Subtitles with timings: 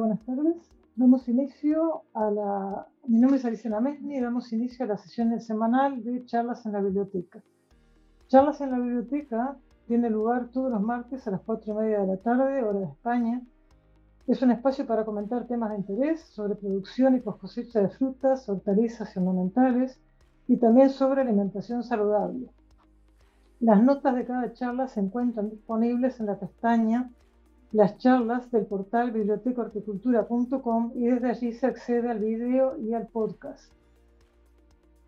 [0.00, 0.56] buenas tardes.
[0.96, 2.86] Damos inicio a la...
[3.06, 6.72] Mi nombre es Alicia Mesni y damos inicio a la sesión semanal de Charlas en
[6.72, 7.42] la Biblioteca.
[8.28, 9.56] Charlas en la Biblioteca
[9.86, 12.86] tiene lugar todos los martes a las 4 y media de la tarde, hora de
[12.86, 13.42] España.
[14.26, 19.14] Es un espacio para comentar temas de interés sobre producción y cosecha de frutas, hortalizas
[19.14, 20.00] y ornamentales
[20.48, 22.48] y también sobre alimentación saludable.
[23.60, 27.10] Las notas de cada charla se encuentran disponibles en la pestaña
[27.72, 33.72] las charlas del portal bibliotecohorticultura.com y desde allí se accede al vídeo y al podcast.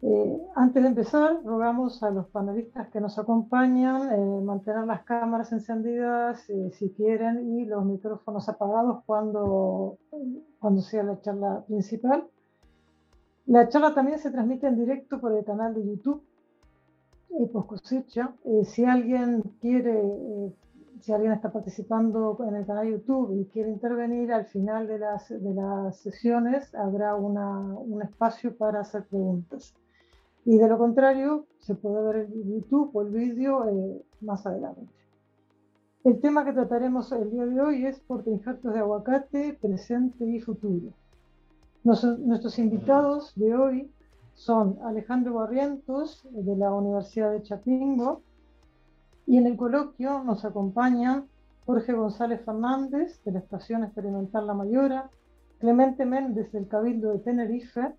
[0.05, 5.53] Eh, antes de empezar, rogamos a los panelistas que nos acompañan eh, mantener las cámaras
[5.53, 9.99] encendidas eh, si quieren y los micrófonos apagados cuando,
[10.59, 12.27] cuando sea la charla principal.
[13.47, 16.23] La charla también se transmite en directo por el canal de YouTube
[18.45, 20.03] y si alguien quiere
[21.03, 25.29] si alguien está participando en el canal YouTube y quiere intervenir, al final de las,
[25.29, 29.75] de las sesiones habrá una, un espacio para hacer preguntas.
[30.45, 34.87] Y de lo contrario, se puede ver el YouTube o el vídeo eh, más adelante.
[36.05, 40.93] El tema que trataremos el día de hoy es injertos de aguacate, presente y futuro.
[41.83, 43.91] nuestros invitados de hoy
[44.35, 48.23] son Alejandro Barrientos, de la Universidad de Chapingo,
[49.27, 51.27] y en el coloquio nos acompañan
[51.67, 55.11] Jorge González Fernández, de la Estación Experimental La Mayora,
[55.59, 57.95] Clemente Méndez, del Cabildo de Tenerife,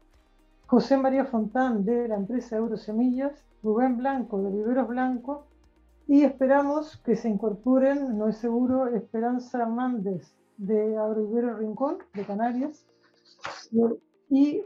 [0.68, 5.46] José María Fontán, de la empresa Eurosemillas, Rubén Blanco, de Viveros Blanco,
[6.08, 12.86] y esperamos que se incorporen, no es seguro, Esperanza Hernández, de Agrivero Rincón, de Canarias,
[14.30, 14.64] y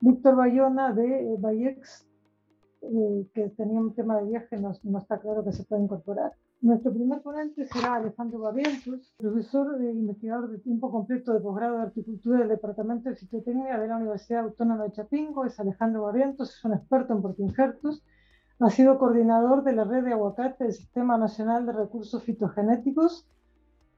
[0.00, 2.06] Víctor Bayona, de Bayex,
[3.32, 6.32] que tenía un tema de viaje, no, no, está claro que se pueda incorporar.
[6.60, 11.82] Nuestro primer ponente será Alejandro Barrientos, profesor e investigador de tiempo completo de posgrado de
[11.84, 15.44] Horticultura del Departamento de Fitotecnia de la Universidad Autónoma de Chapingo.
[15.44, 18.02] Es Alejandro Barrientos, es un experto en portinjertos,
[18.58, 23.26] ha sido coordinador de la red de aguacate del Sistema Nacional de Recursos Fitogenéticos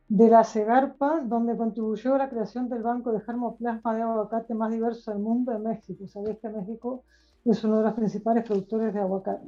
[0.09, 4.71] de la CEGARPA, donde contribuyó a la creación del banco de germoplasma de aguacate más
[4.71, 6.07] diverso del mundo en México.
[6.07, 7.05] Sabéis que México
[7.45, 9.47] es uno de los principales productores de aguacate.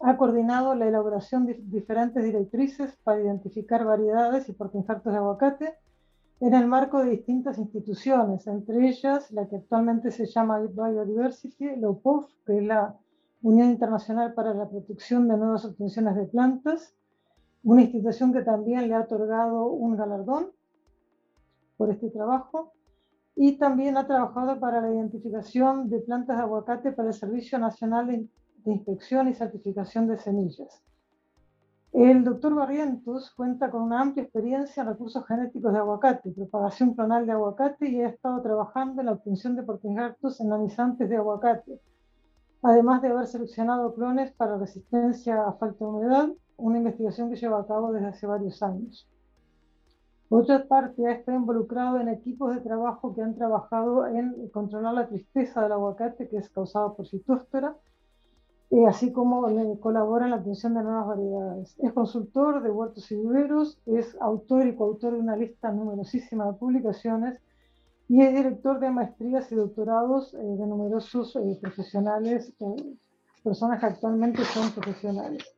[0.00, 5.74] Ha coordinado la elaboración de diferentes directrices para identificar variedades y portinfartos de aguacate
[6.40, 11.90] en el marco de distintas instituciones, entre ellas la que actualmente se llama Biodiversity, la
[11.90, 12.96] UPOF, que es la
[13.42, 16.94] Unión Internacional para la Protección de Nuevas Obtenciones de Plantas,
[17.64, 20.52] una institución que también le ha otorgado un galardón
[21.76, 22.72] por este trabajo,
[23.40, 28.08] y también ha trabajado para la identificación de plantas de aguacate para el Servicio Nacional
[28.08, 28.28] de,
[28.72, 30.82] Inspección y Certificación de Semillas.
[31.92, 37.26] El doctor Barrientos cuenta con una amplia experiencia en recursos genéticos de aguacate, propagación clonal
[37.26, 41.80] de aguacate y ha estado trabajando en la obtención de portingartos en anizantes de aguacate,
[42.62, 47.60] además de haber seleccionado clones para resistencia a falta de humedad, una investigación que lleva
[47.60, 49.08] a cabo desde hace varios años.
[50.28, 54.92] Por otra parte, ha estado involucrado en equipos de trabajo que han trabajado en controlar
[54.94, 57.76] la tristeza del aguacate, que es causada por citósfera,
[58.70, 59.46] eh, así como
[59.80, 61.74] colabora en la obtención de nuevas variedades.
[61.78, 66.52] Es consultor de huertos y viveros, es autor y coautor de una lista numerosísima de
[66.58, 67.40] publicaciones
[68.08, 72.52] y es director de maestrías y doctorados eh, de numerosos eh, profesionales,
[73.42, 75.57] personas que actualmente son profesionales.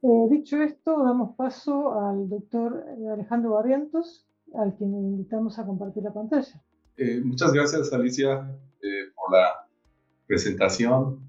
[0.00, 6.12] Eh, dicho esto, damos paso al doctor Alejandro Barrientos, al quien invitamos a compartir la
[6.12, 6.62] pantalla.
[6.96, 8.48] Eh, muchas gracias, Alicia,
[8.80, 9.66] eh, por la
[10.26, 11.28] presentación.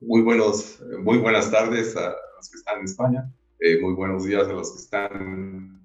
[0.00, 3.32] muy, buenos, muy buenas tardes a los que están en España,
[3.82, 5.82] muy buenos días a los que están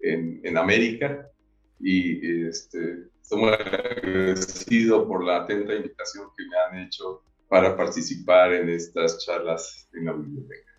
[0.00, 1.30] en, América
[1.78, 8.52] y este, estoy muy agradecido por la atenta invitación que me han hecho para participar
[8.52, 10.70] en estas charlas en la biblioteca.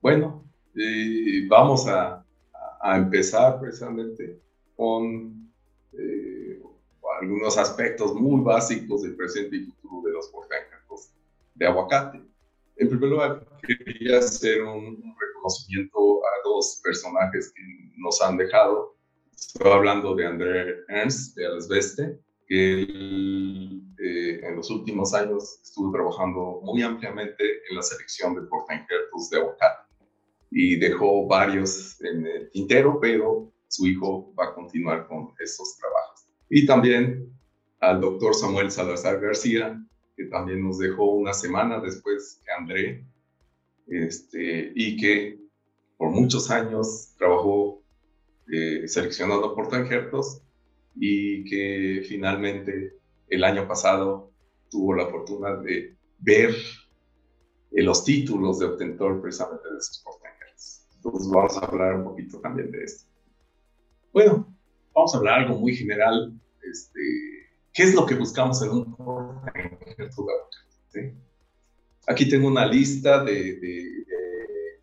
[0.00, 0.44] Bueno,
[0.76, 2.24] eh, vamos a,
[2.80, 4.38] a, empezar precisamente
[4.76, 5.50] con
[5.92, 6.62] eh,
[7.20, 11.10] algunos aspectos muy básicos del presente y futuro de los portaencargos
[11.56, 12.22] de aguacate.
[12.76, 17.62] En primer lugar, quería hacer un, reconocimiento a dos personajes que
[17.96, 18.94] nos han dejado.
[19.36, 26.60] Estoy hablando de André Ernst de Alsbeste, que eh, en los últimos años estuvo trabajando
[26.62, 29.84] muy ampliamente en la selección de portainjertos de aguacate
[30.50, 36.26] y dejó varios en el tintero, pero su hijo va a continuar con estos trabajos.
[36.48, 37.32] Y también
[37.80, 39.82] al doctor Samuel Salazar García,
[40.16, 43.04] que también nos dejó una semana después que André,
[43.88, 45.38] este, y que
[45.96, 47.82] por muchos años trabajó
[48.52, 50.43] eh, seleccionando portainjertos
[50.96, 52.94] y que finalmente
[53.28, 54.30] el año pasado
[54.70, 56.54] tuvo la fortuna de ver
[57.70, 60.86] los títulos de obtentor precisamente de esos portainjertos.
[60.94, 63.10] Entonces vamos a hablar un poquito también de esto.
[64.12, 64.54] Bueno,
[64.94, 66.32] vamos a hablar algo muy general.
[66.62, 67.00] Este,
[67.72, 70.26] ¿Qué es lo que buscamos en un portainjerto
[70.92, 71.14] de
[72.06, 73.58] Aquí tengo una lista de,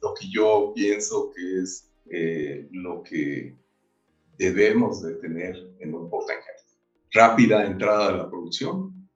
[0.02, 3.56] lo que yo pienso que es eh, lo que
[4.38, 6.74] debemos de tener en un portainjerto.
[7.12, 9.10] Rápida entrada a la producción,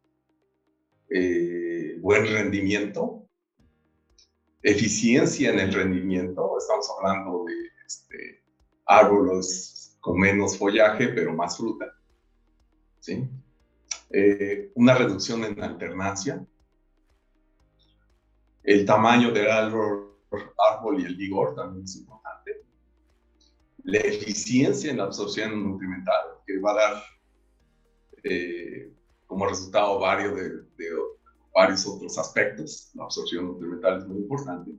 [1.10, 3.28] eh, buen rendimiento,
[4.62, 7.54] eficiencia en el rendimiento, estamos hablando de
[7.86, 8.44] este,
[8.86, 11.86] árboles con menos follaje pero más fruta,
[13.00, 13.28] ¿sí?
[14.10, 16.46] Eh, una reducción en alternancia,
[18.64, 20.18] el tamaño del árbol,
[20.58, 22.35] árbol y el vigor también es importante.
[23.86, 27.04] La eficiencia en la absorción nutrimental, que va a dar
[28.24, 28.92] eh,
[29.26, 30.90] como resultado varios de,
[31.54, 32.92] varios otros aspectos.
[32.94, 34.72] La absorción nutrimental es muy importante.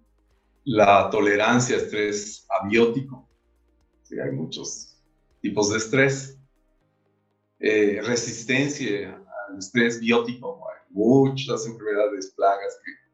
[0.65, 3.29] La tolerancia a estrés abiótico.
[4.03, 5.01] Sí, hay muchos
[5.41, 6.39] tipos de estrés.
[7.59, 10.63] Eh, resistencia al estrés biótico.
[10.69, 13.07] Hay muchas enfermedades, plagas que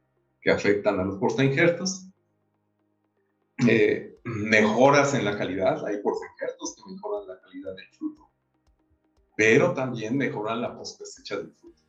[0.42, 2.08] que afectan a los portainjertos.
[3.68, 8.30] Eh, mejoras en la calidad, hay portainjertos que mejoran la calidad del fruto,
[9.36, 11.82] pero también mejoran la post cosecha del fruto.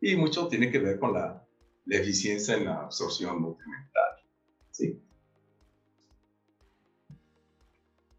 [0.00, 1.42] Y mucho tiene que ver con la,
[1.88, 4.16] eficiencia en la absorción nutrimental.
[4.72, 5.00] ¿sí?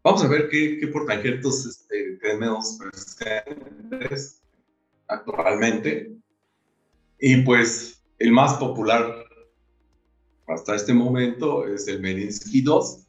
[0.02, 0.90] Vamos a ver qué, qué
[1.44, 4.42] este, tenemos presentes
[5.06, 6.16] actualmente.
[7.20, 9.26] Y pues el más popular
[10.46, 13.07] hasta este momento es el Meninsky 2.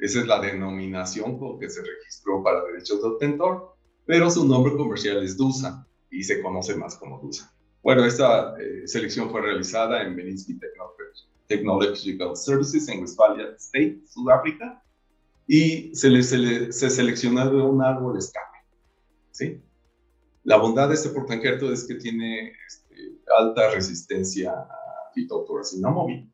[0.00, 3.74] Esa es la denominación con que se registró para derechos de obtentor,
[4.06, 7.52] pero su nombre comercial es DUSA y se conoce más como DUSA.
[7.82, 10.58] Bueno, esta eh, selección fue realizada en Meninsky
[11.46, 14.82] Technological Services en Westphalia State, Sudáfrica,
[15.46, 18.58] y se, le, se, seleccionó de un árbol escape.
[19.32, 19.60] ¿sí?
[20.44, 26.32] La bondad de este portainjerto es que tiene este, alta resistencia a Phytophthora móvil.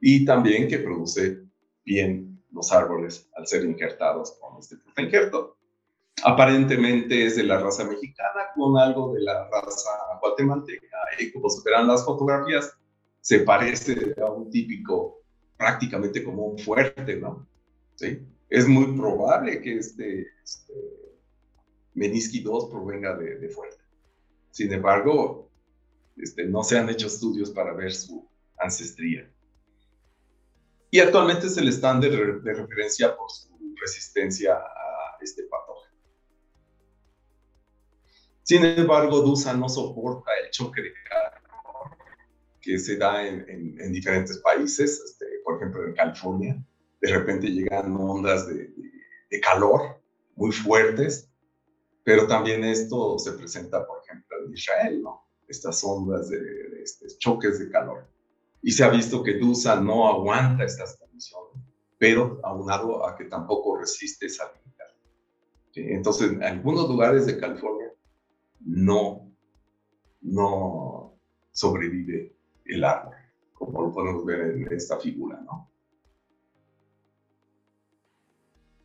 [0.00, 1.42] Y también que produce
[1.84, 5.56] bien los árboles al ser injertados con este injerto.
[6.24, 9.90] Aparentemente es de la raza mexicana con algo de la raza
[10.20, 12.76] guatemalteca y como se verán las fotografías,
[13.20, 15.22] se parece a un típico,
[15.56, 17.46] prácticamente como un fuerte, ¿no?
[17.94, 18.20] ¿Sí?
[18.48, 20.74] Es muy probable que este, este
[21.94, 23.82] Meniski 2 provenga de, de fuerte.
[24.50, 25.50] Sin embargo,
[26.16, 28.28] este, no se han hecho estudios para ver su
[28.58, 29.31] ancestría.
[30.94, 33.48] Y actualmente es el estándar de, referencia por su
[33.80, 35.96] resistencia a este patógeno.
[38.42, 41.96] Sin embargo, DUSA no soporta el choque de calor
[42.60, 46.62] que se da en, diferentes países, este, por ejemplo en California.
[47.00, 48.70] De repente llegan ondas de,
[49.40, 49.98] calor
[50.36, 51.32] muy fuertes,
[52.04, 55.26] pero también esto se presenta, por ejemplo, en Israel, ¿no?
[55.48, 58.11] Estas ondas de, de estos choques de calor
[58.62, 61.62] y se ha visto que DUSA no aguanta estas condiciones,
[61.98, 64.52] pero aunado a que tampoco resiste esa
[65.74, 67.92] Entonces, en algunos lugares de California
[68.60, 69.32] no,
[70.20, 71.18] no
[71.50, 73.16] sobrevive el árbol,
[73.52, 75.68] como lo podemos ver en esta figura, ¿no?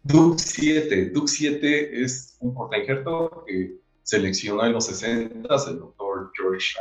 [0.03, 1.09] DUC 7.
[1.09, 6.75] DUC 7 es un portainjerto que seleccionó en los 60 el doctor George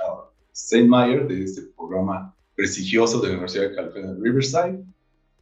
[0.55, 4.85] Steinmeier de este programa prestigioso de la Universidad de California de Riverside,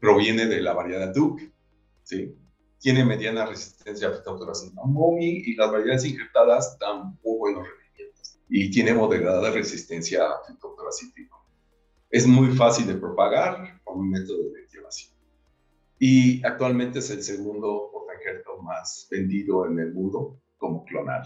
[0.00, 1.50] proviene de la variedad Duke,
[2.02, 2.36] ¿sí?
[2.78, 8.70] tiene mediana resistencia a fitotoracina momi y las variedades injertadas dan muy buenos rendimientos y
[8.70, 11.14] tiene moderada resistencia a fitotoracina.
[12.10, 15.14] Es muy fácil de propagar con un método de llevación.
[15.98, 21.22] Y actualmente es el segundo portainjerto más vendido en el mundo como clonal.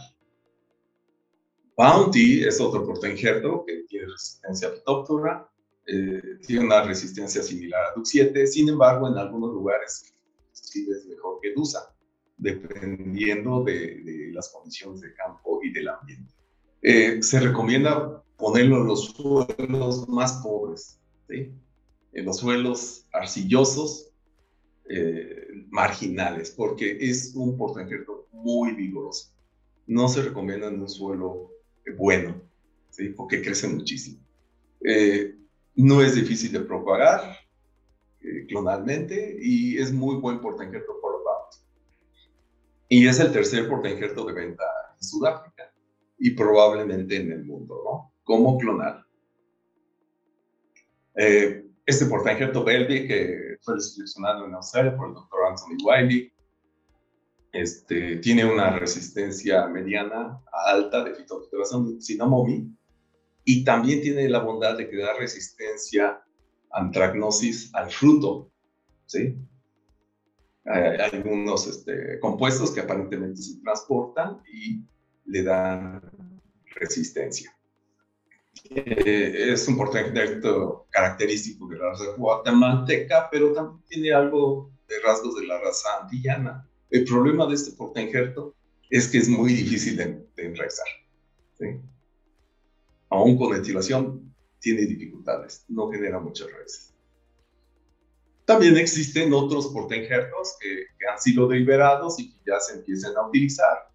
[1.77, 5.51] Bounty es otro portainjerto que tiene resistencia a fitóptora
[5.91, 10.15] eh, tiene una resistencia similar a DUC7, sin embargo, en algunos lugares
[10.53, 11.95] sí es mejor que DUSA,
[12.37, 16.35] dependiendo de, las condiciones de campo y del ambiente.
[16.83, 24.11] Eh, se recomienda ponerlo en los suelos más pobres, en los suelos arcillosos,
[24.91, 29.31] eh, marginales, porque es un portainjerto muy vigoroso.
[29.87, 31.51] No se recomienda en un suelo
[31.97, 32.43] bueno,
[32.91, 33.09] ¿sí?
[33.09, 34.19] porque crece muchísimo.
[34.85, 35.38] Eh,
[35.79, 37.39] no es difícil de propagar
[38.21, 41.65] eh, clonalmente y es muy buen portainjerto por los
[42.89, 44.65] Y es el tercer portainjerto de venta
[44.97, 45.73] en Sudáfrica
[46.19, 48.13] y probablemente en el mundo, ¿no?
[48.25, 49.07] Como clonal.
[51.15, 56.33] Eh, este portainjerto Belvi, que fue seleccionado en Australia por el doctor Anthony Wiley,
[57.53, 62.78] este, tiene una resistencia mediana a alta de fitofitoración sinamomi
[63.51, 66.23] y también tiene la bondad de da resistencia
[66.71, 68.51] a antragnosis al fruto,
[69.07, 69.37] ¿sí?
[70.67, 74.83] Hay algunos este, compuestos que aparentemente se transportan y
[75.25, 76.03] le dan
[76.75, 77.57] resistencia.
[78.69, 85.37] Eh, es un portainjerto característico de la raza guatemalteca, pero también tiene algo de rasgos
[85.37, 86.69] de la raza antillana.
[86.91, 88.55] El problema de este portainjerto
[88.91, 90.87] es que es muy difícil de, de enraizar.
[91.59, 91.81] ¿sí?
[93.11, 96.95] Aún con ventilación, tiene dificultades, no genera muchas raíces.
[98.45, 103.27] También existen otros portainjertos que, que han sido deliberados y que ya se empiezan a
[103.27, 103.89] utilizar.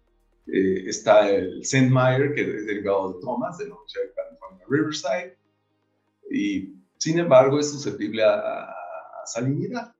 [0.46, 5.38] Eh, está el Sandmeyer, que es derivado de Thomas, de la Universidad de California Riverside,
[6.30, 9.94] y sin embargo es susceptible a, a salinidad.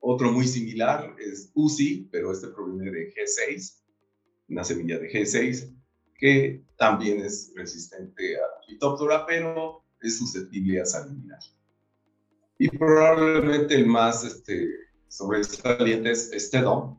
[0.00, 3.82] Otro muy similar es UCI, pero este proviene de G6,
[4.48, 5.76] una semilla de G6,
[6.18, 11.38] que también es resistente a Phytophthora, pero es susceptible a salinidad.
[12.56, 14.66] Y probablemente el más este,
[15.06, 16.98] sobresaliente es Estedon,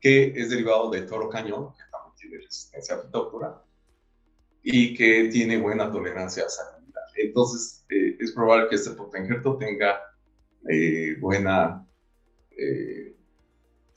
[0.00, 3.64] que es derivado de toro cañón, que también tiene resistencia a Phytophthora,
[4.62, 7.00] y que tiene buena tolerancia a salinidad.
[7.16, 9.98] Entonces, eh, es probable que este potengerto tenga
[10.68, 11.88] eh, buena
[12.50, 13.16] eh,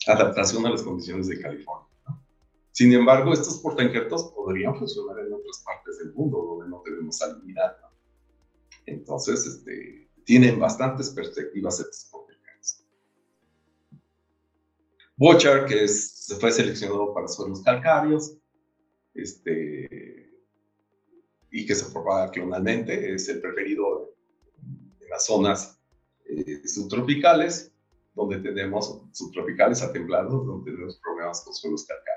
[0.08, 1.93] adaptación a las condiciones de California.
[2.74, 7.78] Sin embargo, estos portainjertos podrían funcionar en otras partes del mundo donde no tenemos salinidad.
[8.88, 12.84] Entonces, este, tienen bastantes perspectivas estos portainjertos.
[15.16, 18.38] Bochar, que se fue seleccionado para suelos calcáreos,
[19.14, 20.32] este,
[21.52, 24.16] y que se propaga clonalmente, es el preferido
[25.00, 25.80] en las zonas
[26.26, 27.72] eh, subtropicales
[28.16, 32.13] donde tenemos subtropicales a templados, donde tenemos problemas con suelos calcáreos.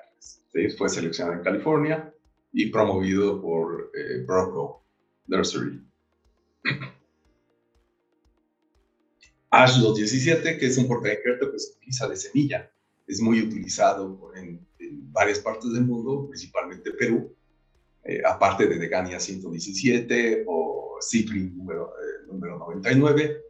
[0.76, 2.12] Fue seleccionado en California
[2.52, 4.82] y promovido por eh, Broco
[5.26, 5.82] Nursery.
[9.50, 12.70] Ash 217, que es un portainjerto que se utiliza de semilla,
[13.06, 14.66] es muy utilizado en,
[15.12, 17.34] varias partes del mundo, principalmente Perú,
[18.04, 23.42] eh, aparte de Degania 117 o Ciprin número, eh, número 99,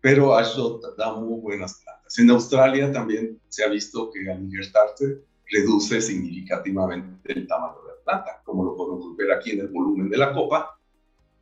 [0.00, 2.18] pero Ashot da muy buenas plantas.
[2.18, 8.04] En Australia también se ha visto que al injertarse reduce significativamente el tamaño de la
[8.04, 10.78] planta, como lo podemos ver aquí en el volumen de la copa,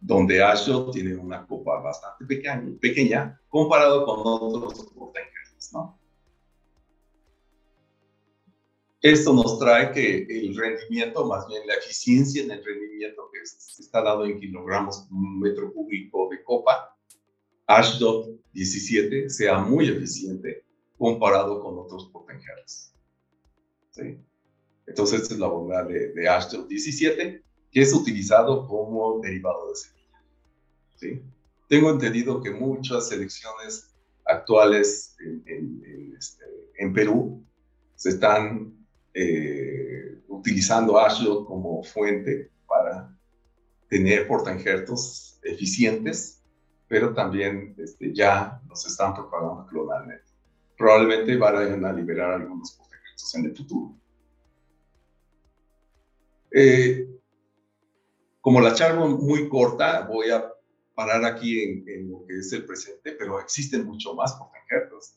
[0.00, 5.98] donde Ashot tiene una copa bastante pequeña, pequeña comparado con otros portainjertos, ¿no?
[9.00, 13.82] Esto nos trae que el rendimiento, más bien la eficiencia en el rendimiento que se
[13.82, 16.96] está dado en kilogramos metro cúbico de copa,
[17.66, 20.64] Ashdod 17 sea muy eficiente
[20.96, 22.92] comparado con otros potenciales.
[23.98, 24.18] ¿Sí?
[24.86, 29.76] Entonces, esta es la bondad de, de Ashdod 17, que es utilizado como derivado de
[29.76, 30.22] semilla.
[30.94, 31.22] ¿Sí?
[31.68, 36.44] Tengo entendido que muchas selecciones actuales en, este,
[36.94, 37.44] Perú
[37.96, 38.72] se están
[39.12, 43.14] eh, utilizando Ashdod como fuente para
[43.88, 46.38] tener portainjertos eficientes
[46.88, 50.24] pero también este, ya nos están propagando clonalmente.
[50.76, 52.72] Probablemente vayan a liberar algunos
[53.34, 53.94] en el futuro.
[56.50, 57.08] Eh,
[58.40, 60.50] como la charla muy corta, voy a
[60.94, 65.16] parar aquí en, lo que es el presente, pero existen mucho más portainjertos.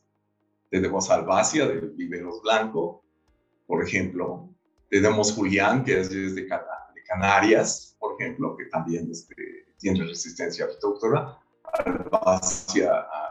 [0.69, 3.03] Tenemos Albacia de Viveros Blanco,
[3.65, 4.49] por ejemplo.
[4.89, 6.47] Tenemos Julián, que es de,
[7.07, 9.35] Canarias, por ejemplo, que también este,
[9.77, 11.37] tiene resistencia a fitoctora
[12.25, 13.29] hacia a,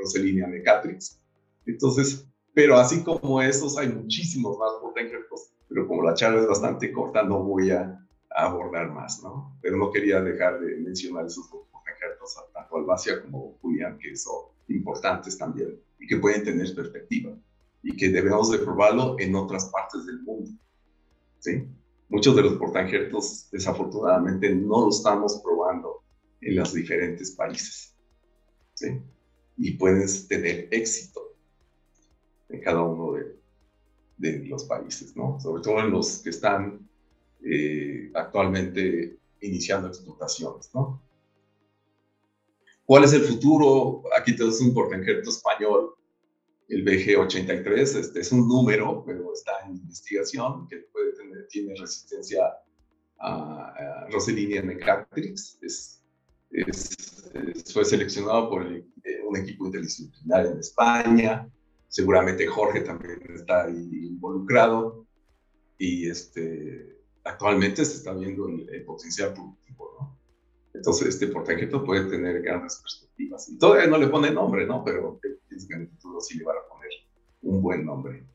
[0.00, 1.20] Roselina Mecatrix.
[1.66, 6.92] Entonces, pero así como esos, hay muchísimos más portainjertos, pero como la charla es bastante
[6.92, 8.00] corta, no voy a,
[8.36, 9.56] abordar más, ¿no?
[9.62, 15.38] Pero no quería dejar de mencionar esos portainjertos, tanto Albacia como Julián, que son importantes
[15.38, 17.30] también y que pueden tener perspectiva
[17.84, 20.50] y que debemos de probarlo en otras partes del mundo,
[21.38, 21.64] ¿sí?
[22.08, 26.02] Muchos de los portainjertos, desafortunadamente, no lo estamos probando
[26.40, 27.94] en los diferentes países.
[28.74, 29.00] ¿sí?
[29.56, 31.23] Y puedes tener éxito
[32.54, 33.36] en cada uno de,
[34.16, 35.38] de los países, ¿no?
[35.40, 36.88] Sobre todo en los que están
[37.44, 41.02] eh, actualmente iniciando explotaciones, ¿no?
[42.86, 44.02] ¿Cuál es el futuro?
[44.18, 45.94] Aquí tenemos un portainjerto español
[46.68, 52.42] el BG83 este, es un número, pero está en investigación, que puede tener, tiene resistencia
[53.18, 55.58] a, a Roselinia Mecatrix.
[55.62, 56.00] Es,
[57.72, 61.50] fue seleccionado por un equipo interdisciplinario en España.
[61.94, 65.06] Seguramente Jorge también está involucrado.
[65.78, 70.18] Y este, actualmente se está viendo el, potencial productivo, ¿no?
[70.72, 73.48] Entonces, este portajeto puede tener grandes perspectivas.
[73.48, 74.82] Y todavía no le pone nombre, ¿no?
[74.82, 76.90] Pero pienso que el sí le van a poner
[77.42, 78.26] un buen nombre.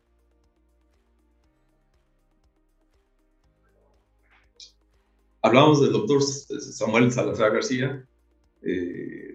[5.41, 8.07] Hablamos del doctor Samuel Salazar García.
[8.61, 9.28] Eh,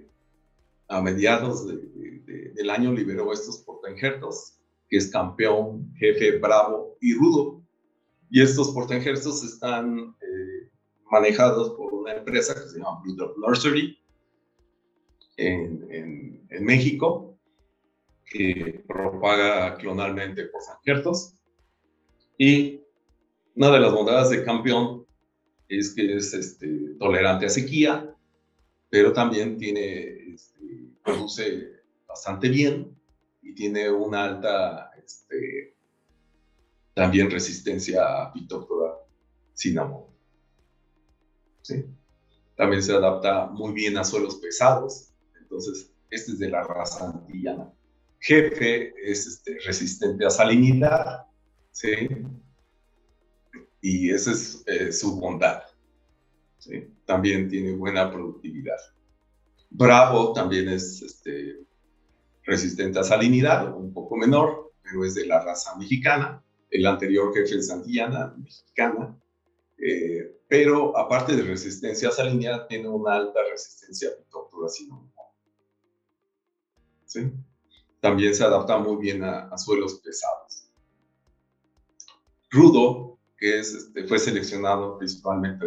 [0.96, 4.58] a mediados del año liberó estos portainjertos,
[4.88, 7.62] que es campeón, jefe, bravo y rudo.
[8.30, 10.70] Y estos portainjertos están eh,
[11.10, 13.98] manejados por una empresa que se llama Blue Drop Nursery
[15.36, 17.36] en, en México,
[18.24, 21.34] que propaga clonalmente portainjertos.
[22.38, 22.80] Y
[23.54, 25.06] una de las bondades de campeón
[25.68, 28.14] es que es este, tolerante a sequía,
[28.90, 30.36] pero también tiene,
[31.04, 32.98] produce bastante bien
[33.42, 35.76] y tiene una alta este,
[36.94, 38.94] también resistencia a Phytophthora
[39.54, 40.04] cinnamon.
[41.62, 41.84] ¿Sí?
[42.56, 47.72] También se adapta muy bien a suelos pesados, entonces este es de la raza antillana.
[48.20, 51.26] Jefe es este, resistente a salinidad,
[51.72, 52.08] ¿sí?
[53.80, 55.62] y esa es eh, su bondad.
[57.04, 58.78] También tiene buena productividad.
[59.76, 61.66] Bravo también es este,
[62.44, 66.40] resistente a salinidad, un poco menor, pero es de la raza mexicana.
[66.70, 69.18] El anterior jefe es Santillana, mexicana.
[69.76, 75.10] Eh, pero aparte de resistencia a salinidad, tiene una alta resistencia a pitofturacinoma.
[77.06, 77.32] ¿Sí?
[78.00, 80.70] También se adapta muy bien a, suelos pesados.
[82.48, 85.66] Rudo que es, este, fue seleccionado principalmente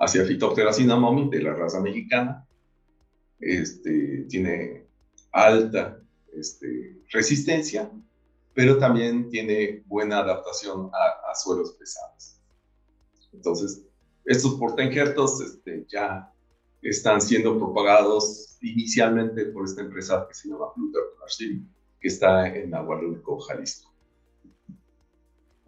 [0.00, 2.47] hacia Phytophthora cinnamomi de la raza mexicana.
[3.40, 4.86] Este, tiene
[5.32, 6.00] alta
[6.32, 7.90] este, resistencia,
[8.54, 12.40] pero también tiene buena adaptación a, suelos pesados.
[13.32, 13.84] Entonces,
[14.24, 16.32] estos portainjertos este, ya
[16.82, 21.62] están siendo propagados inicialmente por esta empresa que se llama Plutarch
[22.00, 23.92] que está en Agualulco, Jalisco.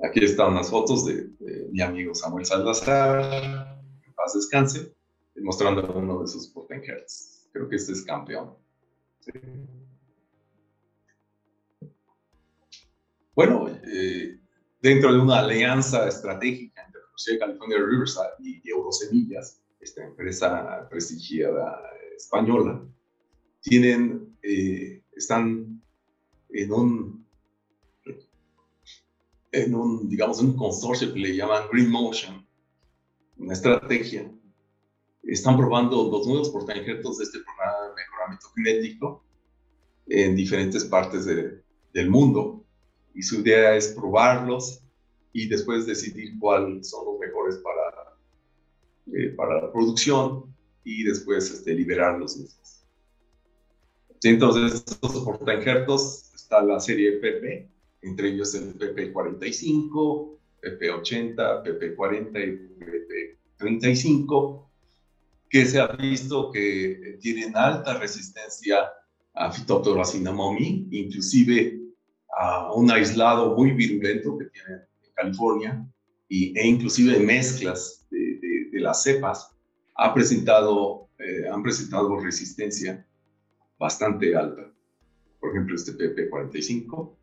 [0.03, 1.31] Aquí están unas fotos de,
[1.71, 4.95] mi amigo Samuel Salazar, que paz descanse,
[5.37, 7.40] mostrando uno de sus Potenhertz.
[7.53, 8.57] Creo que este es campeón.
[13.35, 14.41] Bueno, eh,
[14.81, 20.89] dentro de una alianza estratégica entre la Universidad de California Riverside y Eurosemillas, esta empresa
[20.91, 21.81] prestigiada
[22.17, 22.87] española,
[23.61, 25.83] tienen, eh, están
[26.51, 27.21] en un
[29.53, 32.47] en un, digamos, un consorcio que le llaman Green Motion,
[33.37, 34.31] una estrategia.
[35.23, 39.25] Están probando los nuevos portainjertos de este programa de mejoramiento genético
[40.07, 42.65] en diferentes partes del mundo.
[43.15, 44.83] Y su idea es probarlos
[45.33, 48.17] y después decidir cuáles son los mejores para,
[49.13, 50.55] eh, para la producción
[50.85, 52.85] y después este, liberar los mismos.
[54.23, 57.69] Entonces, estos portainjertos está la serie PP,
[58.03, 64.70] entre ellos el PP45, PP80, PP40 y PP35,
[65.51, 68.89] que se ha visto que tienen alta resistencia
[69.35, 70.05] a Phytophthora
[70.91, 71.81] inclusive
[72.37, 75.87] a un aislado muy virulento que tiene en California,
[76.29, 78.39] y, e inclusive mezclas de,
[78.81, 79.51] las cepas
[79.97, 83.05] ha presentado, eh, han presentado resistencia
[83.79, 84.73] bastante alta.
[85.41, 87.15] Por ejemplo, este PP45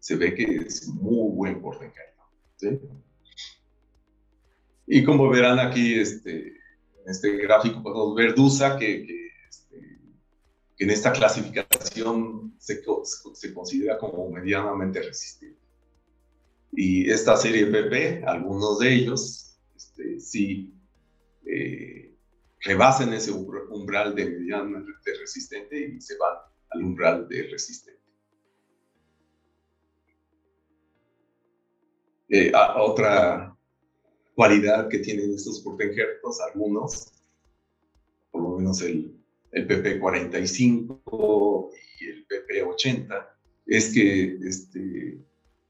[0.00, 2.14] se ve que es muy buen porcentaje.
[2.56, 2.80] ¿sí?
[4.86, 6.63] Y como verán aquí, este,
[7.04, 9.06] en este gráfico podemos ver DUSA, que,
[9.48, 10.00] este,
[10.78, 12.82] en esta clasificación se,
[13.34, 15.60] se, considera como medianamente resistente.
[16.72, 20.74] Y esta serie PP, algunos de ellos, este, sí
[21.46, 22.16] eh,
[22.60, 26.38] rebasan ese umbral de medianamente resistente y se van
[26.70, 28.00] al umbral de resistente.
[32.30, 33.53] Eh, otra
[34.34, 37.12] cualidad que tienen estos portenjertos, algunos,
[38.30, 39.16] por lo menos el,
[39.52, 41.70] el PP45
[42.00, 43.28] y el PP80,
[43.66, 45.18] es que este,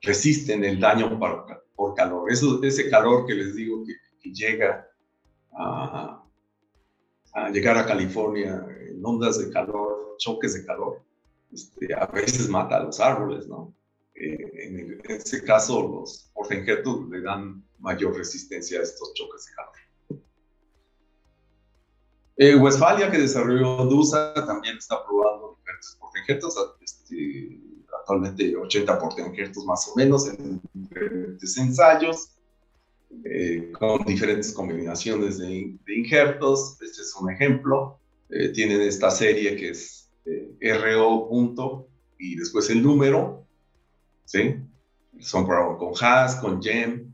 [0.03, 2.33] resisten el daño por, calor.
[2.33, 3.93] Eso, ese calor que les digo que,
[4.33, 4.89] llega
[5.53, 6.25] a,
[7.35, 11.03] a, llegar a California en ondas de calor, choques de calor,
[11.53, 13.75] este, a veces mata a los árboles, ¿no?
[14.15, 19.75] Eh, en, este caso, los portengertos le dan mayor resistencia a estos choques de calor.
[22.37, 27.61] Eh, Westfalia, que desarrolló DUSA, también está probando diferentes portengertos, este,
[28.01, 32.31] actualmente 80 portengertos más o menos en diferentes ensayos,
[33.25, 36.81] eh, con diferentes combinaciones de, injertos.
[36.83, 37.99] Este es un ejemplo.
[38.53, 40.11] tienen esta serie que es
[40.61, 41.87] RO punto
[42.19, 43.47] y después el número,
[44.25, 44.57] ¿sí?
[45.21, 47.14] Son con HAS, con GEM,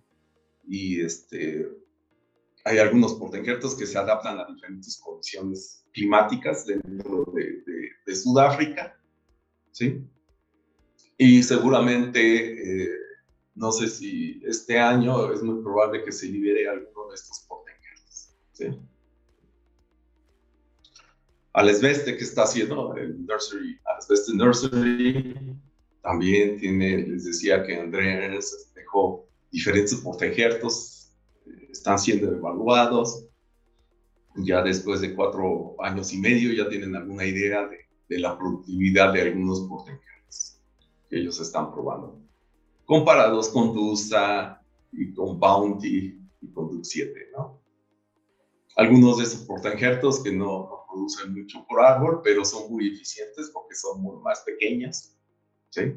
[0.70, 1.68] y este,
[2.64, 7.60] hay algunos portainjertos que se adaptan a diferentes condiciones climáticas dentro de,
[8.14, 9.00] Sudáfrica,
[9.70, 10.04] ¿sí?
[11.16, 12.90] Y seguramente, eh,
[13.54, 18.34] no sé si este año es muy probable que se libere alguno de estos portainjertos,
[18.52, 18.66] ¿sí?
[21.52, 25.56] Alesbeste que está haciendo el Nursery, Alesbeste Nursery,
[26.02, 31.12] también tiene, les decía que Andrés dejó diferentes portainjertos,
[31.46, 33.26] eh, están siendo evaluados.
[34.36, 39.22] Ya después de cuatro años y medio ya tienen alguna idea de, la productividad de
[39.22, 40.60] algunos portainjertos
[41.08, 42.20] que ellos están probando.
[42.84, 44.60] Comparados con DUSA
[44.92, 47.60] y con Bounty y con DUC 7, ¿no?
[48.76, 53.74] Algunos de esos portainjertos que no, producen mucho por árbol, pero son muy eficientes porque
[53.74, 55.16] son muy más pequeñas,
[55.70, 55.94] ¿sí?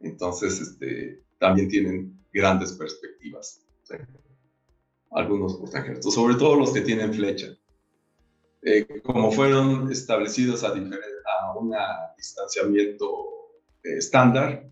[0.00, 3.94] Entonces, este, también tienen grandes perspectivas, ¿sí?
[5.12, 7.48] Algunos portainjertos, sobre todo los que tienen flecha.
[8.62, 11.72] Eh, como fueron establecidos a, a un
[12.16, 13.30] distanciamiento
[13.82, 14.70] eh, estándar,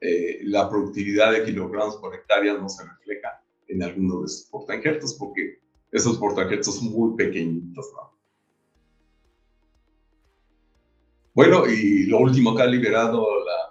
[0.00, 5.14] eh, la productividad de kilogramos por hectárea no se refleja en algunos de esos portainjertos
[5.14, 8.16] porque esos portainjertos son muy pequeñitos, ¿no?
[11.32, 13.65] Bueno, y lo último que ha liberado el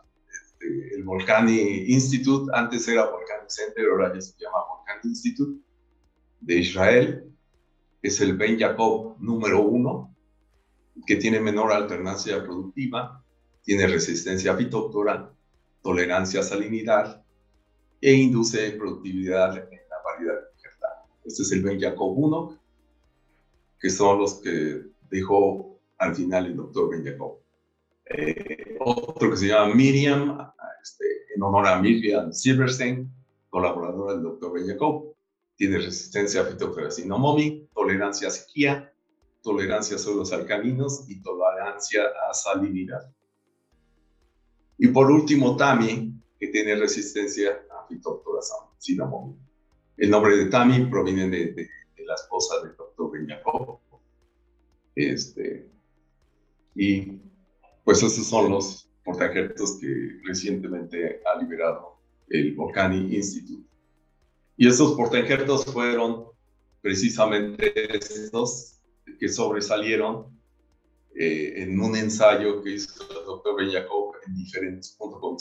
[1.05, 5.61] Volcani Institute, antes era Volcani Center, ahora ya se llama Volcani Institute,
[6.41, 7.23] de Israel,
[8.01, 10.15] es el Ben Jacob número uno,
[11.05, 13.23] que tiene menor alternancia productiva,
[13.63, 15.31] tiene resistencia fitóctora,
[15.81, 17.23] tolerancia a salinidad
[18.01, 20.47] e induce productividad en la variedad de
[21.25, 22.59] Este es el Ben Jacob 1,
[23.79, 27.37] que son los que dejó al final el doctor Ben Jacob.
[28.05, 30.37] Eh, otro que se llama Miriam,
[30.85, 33.11] este, en honor a Miriam Silverstein,
[33.49, 35.15] colaboradora del doctor Bellacow.
[35.55, 38.93] Tiene resistencia a fitoferacinomomi, tolerancia a sequía,
[39.41, 43.11] tolerancia a suelos alcalinos y tolerancia a salinidad.
[44.77, 49.35] Y por último, Tami, que tiene resistencia a fitoferacinomomi.
[49.97, 51.67] El nombre de Tami proviene de,
[52.05, 53.79] la esposa del doctor Bellacow.
[54.93, 55.67] Este,
[56.75, 57.19] y
[57.83, 63.69] pues esos son los portajertos que recientemente ha liberado el Volcani Institute.
[64.57, 66.25] Y esos portajertos fueron
[66.81, 68.81] precisamente estos
[69.19, 70.27] que sobresalieron
[71.15, 75.37] eh, en un ensayo que hizo el doctor Ben en diferentes, junto con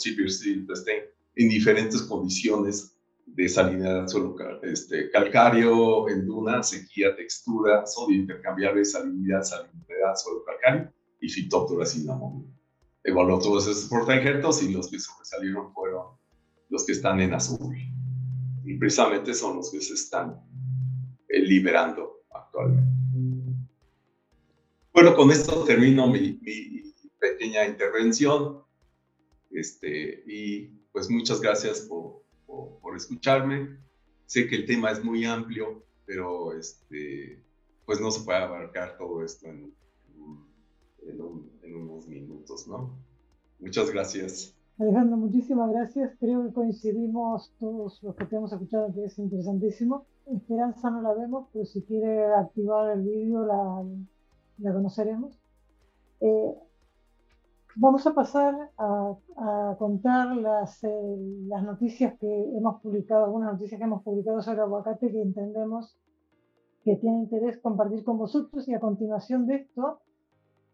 [1.35, 9.43] en diferentes condiciones de salinidad suelo este, calcáreo, en duna, sequía, textura, sodio intercambiable, salinidad,
[9.43, 12.45] salinidad, suelo calcáreo y cinnamon.
[13.07, 16.17] Evaluó todos esos portainjertos y los que sobresalieron fueron
[16.69, 17.77] los que están en azul.
[18.65, 20.41] Y precisamente son los que se están
[21.29, 22.91] eh, liberando actualmente.
[24.91, 26.39] Bueno, con esto termino mi,
[27.19, 28.63] pequeña intervención.
[29.51, 33.77] Este, y pues muchas gracias por, por, escucharme.
[34.25, 37.43] Sé que el tema es muy amplio, pero este,
[37.85, 39.75] pues no se puede abarcar todo esto en,
[41.07, 42.91] en, unos minutos, ¿no?
[43.59, 44.55] Muchas gracias.
[44.77, 46.15] Alejandro, muchísimas gracias.
[46.19, 50.05] Creo que coincidimos todos los que te hemos escuchado que es interesantísimo.
[50.25, 53.83] Esperanza no la vemos, pero si quiere activar el vídeo la,
[54.57, 55.39] la conoceremos.
[56.19, 56.55] Eh,
[57.75, 63.77] vamos a pasar a, a contar las, eh, las noticias que hemos publicado, algunas noticias
[63.79, 65.97] que hemos publicado sobre aguacate que entendemos
[66.83, 70.01] que tiene interés compartir con vosotros y a continuación de esto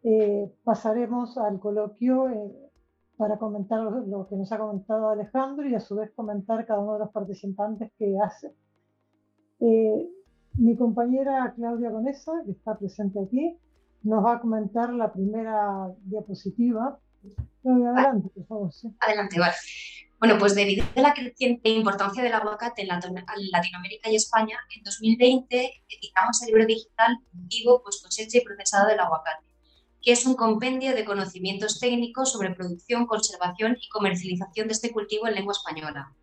[0.04, 2.72] eh, pasaremos al coloquio eh,
[3.18, 6.94] para comentar lo, que nos ha comentado Alejandro y a su vez comentar cada uno
[6.94, 8.52] de los participantes que hace.
[9.60, 10.10] Eh,
[10.56, 13.56] mi compañera Claudia Conesa, que está presente aquí,
[14.02, 16.98] nos va a comentar la primera diapositiva.
[17.62, 18.72] Claudia, adelante, por favor.
[19.02, 19.54] Adelante, vale.
[20.20, 25.72] Bueno, pues debido a la creciente importancia del aguacate en Latinoamérica y España, en 2020
[25.90, 29.51] editamos el libro digital Vivo, pues cosecha y procesado del aguacate
[30.02, 35.28] que es un compendio de conocimientos técnicos sobre producción, conservación y comercialización de este cultivo
[35.28, 36.14] en lengua española.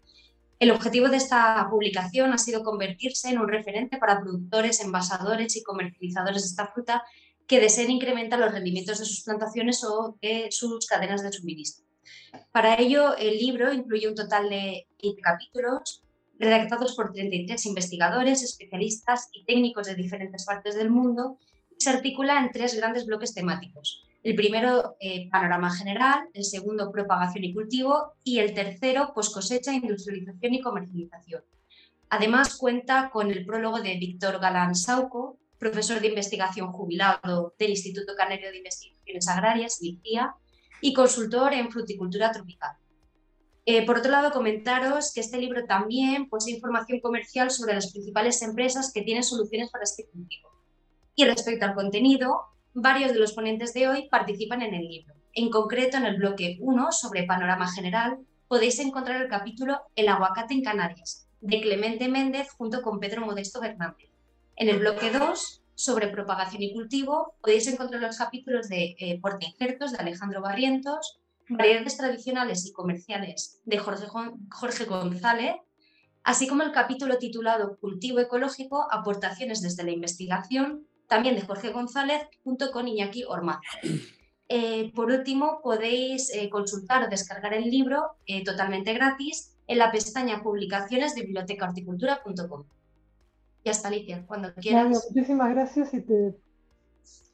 [0.58, 5.62] El objetivo de esta publicación ha sido convertirse en un referente para productores, envasadores y
[5.62, 7.04] comercializadores de esta fruta
[7.46, 11.86] que deseen incrementar los rendimientos de sus plantaciones o de sus cadenas de suministro.
[12.50, 16.02] Para ello, el libro incluye un total de 20 capítulos
[16.38, 21.38] redactados por 33 investigadores, especialistas y técnicos de diferentes partes del mundo
[21.78, 24.04] se articula en tres grandes bloques temáticos.
[24.22, 29.72] El primero, eh, panorama general, el segundo, propagación y cultivo y el tercero, post cosecha,
[29.72, 31.42] industrialización y comercialización.
[32.10, 38.14] Además, cuenta con el prólogo de Víctor Galán Sauco, profesor de investigación jubilado del Instituto
[38.16, 40.34] Canario de Investigaciones Agrarias, ICIA,
[40.80, 42.76] y consultor en fruticultura tropical.
[43.66, 48.40] Eh, por otro lado, comentaros que este libro también posee información comercial sobre las principales
[48.42, 50.57] empresas que tienen soluciones para este cultivo.
[51.18, 55.14] Y respecto al contenido, varios de los ponentes de hoy participan en el libro.
[55.32, 60.54] En concreto, en el bloque 1 sobre panorama general, podéis encontrar el capítulo El aguacate
[60.54, 64.10] en Canarias, de Clemente Méndez junto con Pedro Modesto Fernández.
[64.54, 69.44] En el bloque 2, sobre propagación y cultivo, podéis encontrar los capítulos de eh, Porta
[69.44, 74.06] Injertos de Alejandro Barrientos, Variedades tradicionales y comerciales de Jorge,
[74.52, 75.56] Jorge González,
[76.22, 82.22] así como el capítulo titulado Cultivo ecológico, aportaciones desde la investigación, también de Jorge González,
[82.44, 83.60] junto con Iñaki Ormaz.
[84.50, 88.16] Eh, por último, podéis eh, consultar o descargar el libro
[88.46, 92.64] totalmente gratis en la pestaña Publicaciones de bibliotecahorticultura.com.
[93.64, 95.06] Ya está, Alicia, cuando quieras.
[95.10, 96.34] muchísimas gracias y te...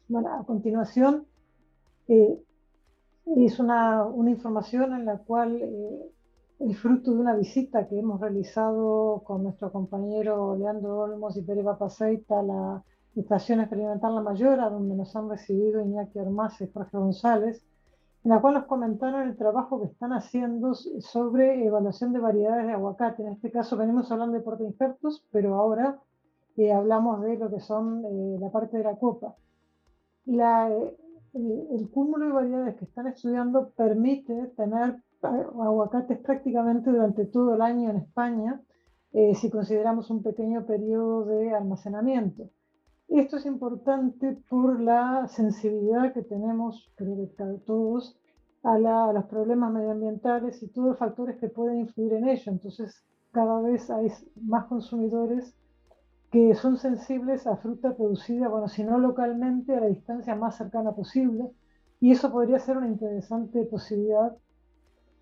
[0.09, 1.27] Bueno, a continuación
[2.09, 2.43] eh,
[3.37, 6.13] es una, una, información en la cual eh,
[6.61, 11.63] el fruto de una visita que hemos realizado con nuestro compañero Leandro Olmos y Pere
[11.79, 12.85] Paseita a la
[13.17, 17.65] Estación Experimental La Mayora, donde nos han recibido Iñaki Ormaz y Jorge González,
[18.25, 22.73] en la cual nos comentaron el trabajo que están haciendo sobre evaluación de variedades de
[22.73, 23.23] aguacate.
[23.23, 26.01] En este caso venimos hablando de portainjertos, pero ahora
[26.73, 29.35] hablamos de lo que son eh, la parte de la copa.
[30.27, 30.97] La, eh,
[31.35, 37.91] el cúmulo de variedades que están estudiando permite tener aguacates prácticamente durante todo el año
[37.91, 38.61] en España,
[39.13, 42.51] eh, si consideramos un pequeño periodo de almacenamiento.
[43.09, 48.19] Esto es importante por la sensibilidad que tenemos, creo que todos,
[48.63, 48.79] a,
[49.13, 52.51] los problemas medioambientales y todos los factores que pueden influir en ello.
[52.51, 54.11] Entonces, cada vez hay
[54.43, 55.55] más consumidores
[56.31, 60.93] que son sensibles a fruta producida, bueno, si no localmente, a la distancia más cercana
[60.93, 61.51] posible.
[62.01, 64.37] Y eso podría ser una interesante posibilidad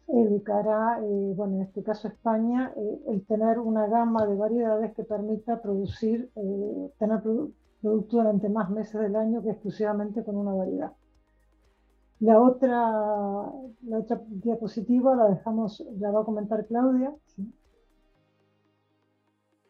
[0.08, 4.36] eh, de cara, eh, bueno, en este caso España, eh, el tener una gama de
[4.36, 6.30] variedades que permita producir,
[6.98, 7.22] tener
[7.82, 10.92] producto durante más meses del año que exclusivamente con una variedad.
[12.20, 13.50] La otra,
[14.28, 17.12] diapositiva la dejamos, la va a comentar Claudia.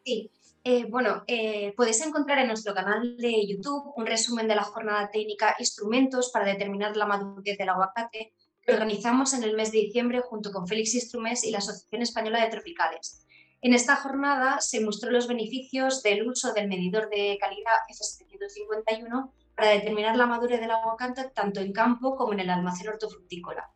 [0.05, 0.31] ¿sí?
[0.65, 5.11] Eh, bueno, eh, podéis encontrar en nuestro canal de YouTube un resumen de la jornada
[5.11, 10.21] técnica Instrumentos para determinar la madurez del aguacate que organizamos en el mes de diciembre
[10.21, 13.22] junto con Félix Instruments y la Asociación Española de Tropicales.
[13.63, 19.69] En esta jornada se mostró los beneficios del uso del medidor de calidad F751 para
[19.69, 23.71] determinar la madurez del aguacate tanto en campo como en el almacén hortofrutícola.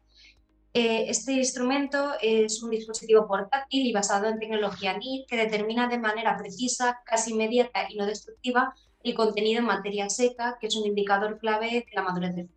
[0.75, 5.99] Eh, este instrumento es un dispositivo portátil y basado en tecnología NIR que determina de
[5.99, 10.85] manera precisa, casi inmediata y no destructiva el contenido en materia seca, que es un
[10.85, 12.51] indicador clave de la madurez del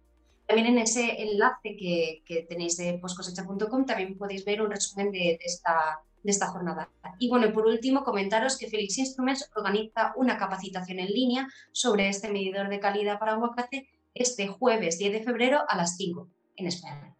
[0.48, 6.02] También en ese enlace que, tenéis de poscosecha.com también podéis ver un resumen de, esta,
[6.24, 6.90] de esta jornada.
[7.18, 12.30] Y bueno, por último, comentaros que Felix Instruments organiza una capacitación en línea sobre este
[12.30, 17.16] medidor de calidad para aguacate este jueves 10 de febrero a las 5 en España.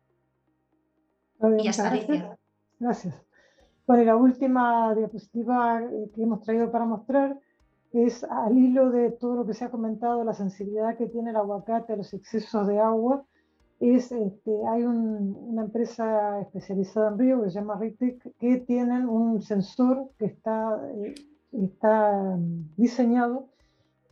[1.58, 2.38] Y gracias.
[2.80, 3.26] gracias.
[3.88, 7.40] Bueno, y la última diapositiva eh, que hemos traído para mostrar
[7.92, 11.38] es al hilo de todo lo que se ha comentado, la sensibilidad que tiene el
[11.38, 13.26] aguacate a los excesos de agua.
[13.80, 19.42] Es, este, hay una empresa especializada en río que se llama Ritec que tienen un
[19.42, 21.16] sensor que está, eh,
[21.54, 23.48] está mm, diseñado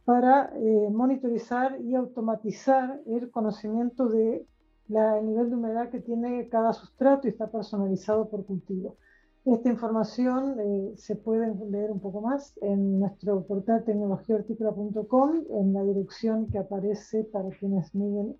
[0.05, 4.45] para eh, monitorizar y automatizar el conocimiento de
[4.89, 8.95] el nivel de humedad que tiene cada sustrato y está personalizado por cultivo.
[9.43, 15.83] Esta información eh, se puede leer un poco más en nuestro portal tecnologiahortícola.com en la
[15.83, 18.35] dirección que aparece para quienes miren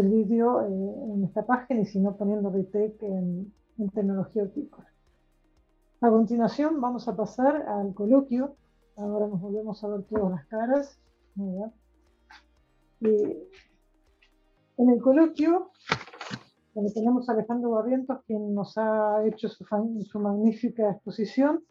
[0.00, 0.66] el vídeo eh,
[1.14, 4.88] en esta página y si no poniendo Ritec en, en Tecnología Hortícola.
[6.00, 8.56] A continuación vamos a pasar al coloquio.
[8.96, 11.00] Ahora nos volvemos a ver todas las caras.
[14.78, 15.70] En el coloquio,
[16.74, 19.64] donde tenemos a Alejandro Barrientos, quien nos ha hecho su,
[20.04, 21.64] su magnífica exposición,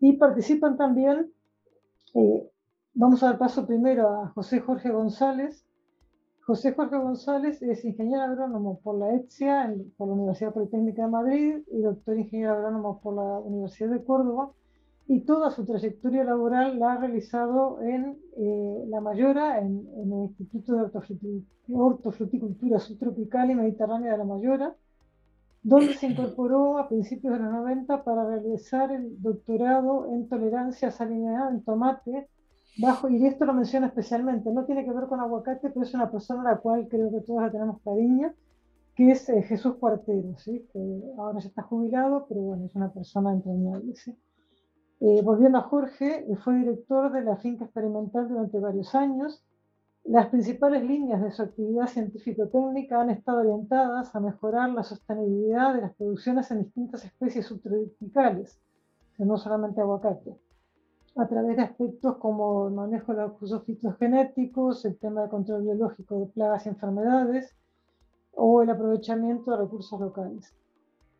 [0.00, 1.32] y participan también,
[2.14, 2.50] eh,
[2.94, 5.64] vamos a dar paso primero a José Jorge González.
[6.52, 11.62] José Jorge González es ingeniero agrónomo por la ETSIA, por la Universidad Politécnica de Madrid,
[11.72, 14.52] y doctor ingeniero agrónomo por la Universidad de Córdoba
[15.06, 20.74] y toda su trayectoria laboral la ha realizado en eh, La Mayora, en, el Instituto
[20.74, 20.90] de
[21.72, 24.76] Hortofruticultura Subtropical y Mediterránea de La Mayora,
[25.62, 31.50] donde se incorporó a principios de los 90 para realizar el doctorado en tolerancia salinidad
[31.50, 32.28] en tomate,
[32.78, 36.10] bajo, y esto lo menciona especialmente, no tiene que ver con aguacate, pero es una
[36.10, 38.32] persona a la cual creo que todos la tenemos cariño,
[38.94, 40.66] que es eh, Jesús Cuartero, ¿sí?
[40.72, 43.94] que ahora ya está jubilado, pero bueno, es una persona entrañable.
[43.94, 44.16] ¿sí?
[45.00, 49.44] Eh, volviendo a Jorge, eh, fue director de la finca experimental durante varios años.
[50.04, 55.82] Las principales líneas de su actividad científico-técnica han estado orientadas a mejorar la sostenibilidad de
[55.82, 58.60] las producciones en distintas especies subtropicales,
[59.18, 60.36] no solamente aguacate,
[61.16, 65.62] a través de aspectos como el manejo de los recursos fitogenéticos, el tema de control
[65.62, 67.54] biológico de plagas y enfermedades
[68.32, 70.54] o el aprovechamiento de recursos locales.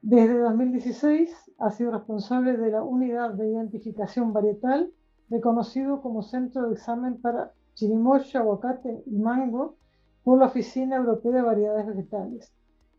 [0.00, 4.92] Desde 2016 ha sido responsable de la unidad de identificación varietal,
[5.30, 9.76] reconocido como centro de examen para chirimoya, aguacate y mango
[10.24, 12.52] por la Oficina Europea de Variedades Vegetales.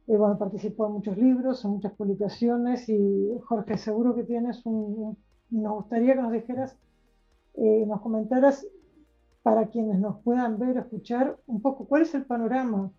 [0.08, 5.18] Eh, bueno, participó en muchos libros, en muchas publicaciones y Jorge, seguro que tienes un...
[5.54, 6.78] nos gustaría que nos dijeras,
[7.56, 8.68] eh, nos comentaras
[9.44, 12.92] para quienes nos puedan ver o escuchar un poco cuál es el panorama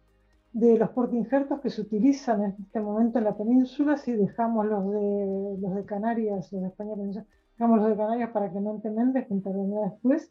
[0.52, 4.88] de los portinjertos que se utilizan en este momento en la península, si dejamos los
[4.92, 9.26] de, los de Canarias, los de España dejamos los de Canarias para que no Méndez,
[9.26, 10.30] que intervenga después,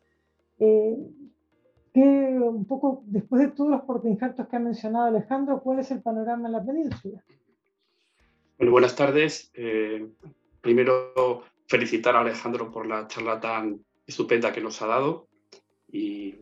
[0.59, 0.97] eh,
[1.93, 6.01] que un poco, después de todos los portinjertos que ha mencionado Alejandro, ¿cuál es el
[6.01, 7.21] panorama en la península?
[8.57, 9.51] Bueno, buenas tardes.
[9.55, 10.09] Eh,
[10.61, 15.27] primero, felicitar a Alejandro por la charla tan estupenda que nos ha dado
[15.91, 16.35] y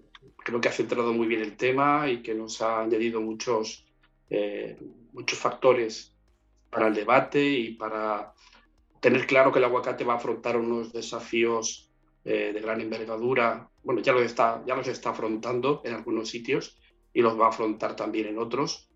[0.44, 3.86] creo que ha centrado muy bien el tema y que nos ha añadido muchos,
[4.30, 4.78] eh,
[5.13, 6.13] muchos factores
[6.70, 8.34] para el debate y para
[9.00, 11.89] tener claro que el aguacate va a afrontar unos desafíos
[12.26, 13.70] eh, de gran envergadura.
[13.84, 16.78] Bueno, ya los, está, ya los está afrontando en algunos sitios
[17.13, 18.89] y los va a afrontar también en otros.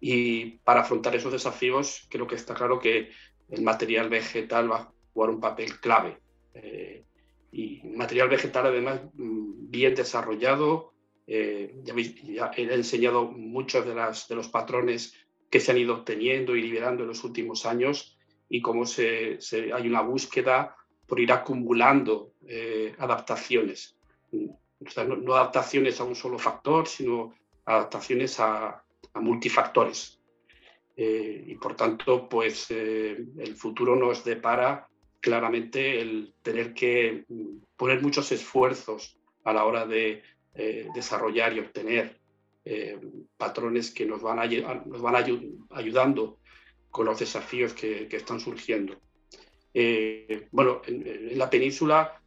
[0.00, 3.08] Y para afrontar esos desafíos, creo que está claro que
[3.48, 6.18] el material vegetal va jugar un papel clave.
[6.52, 7.02] Eh,
[7.50, 10.92] y material vegetal además bien desarrollado.
[11.26, 15.14] Eh, ya, he enseñado muchos de, las, de los patrones
[15.50, 18.18] que se han ido obteniendo y liberando en los últimos años
[18.50, 19.38] y cómo se,
[19.74, 20.76] hay una búsqueda
[21.06, 23.96] por ir acumulando eh, adaptaciones.
[24.32, 27.32] no, adaptaciones a un solo factor, sino
[27.64, 30.20] adaptaciones a, a multifactores.
[30.98, 34.88] Y por tanto, pues el futuro nos depara
[35.26, 40.22] claramente el tener que mm, poner muchos esfuerzos a la hora de
[40.54, 42.20] eh, desarrollar y obtener
[42.64, 42.96] eh,
[43.36, 45.16] patrones que nos van, a, nos van
[45.70, 46.38] ayudando
[46.92, 49.00] con los desafíos que, están surgiendo.
[49.74, 52.22] Eh, bueno, en, la península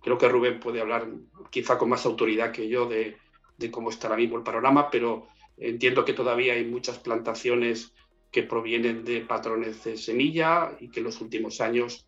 [0.00, 1.08] creo que Rubén puede hablar
[1.50, 3.16] quizá con más autoridad que yo de,
[3.58, 7.92] de cómo está ahora mismo el panorama, pero entiendo que todavía hay muchas plantaciones
[8.30, 12.06] que provienen de patrones de semilla y que en los últimos años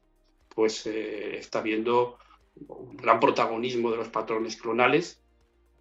[0.55, 2.19] pues eh, está viendo
[2.69, 5.21] un gran protagonismo de los patrones clonales,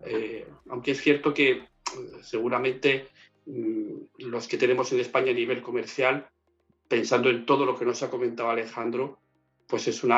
[0.05, 1.65] eh, aunque es cierto que eh,
[2.21, 3.07] seguramente
[3.45, 6.27] mm, los que tenemos en España a nivel comercial,
[6.87, 9.19] pensando en todo lo que nos ha comentado Alejandro,
[9.67, 10.11] pues es un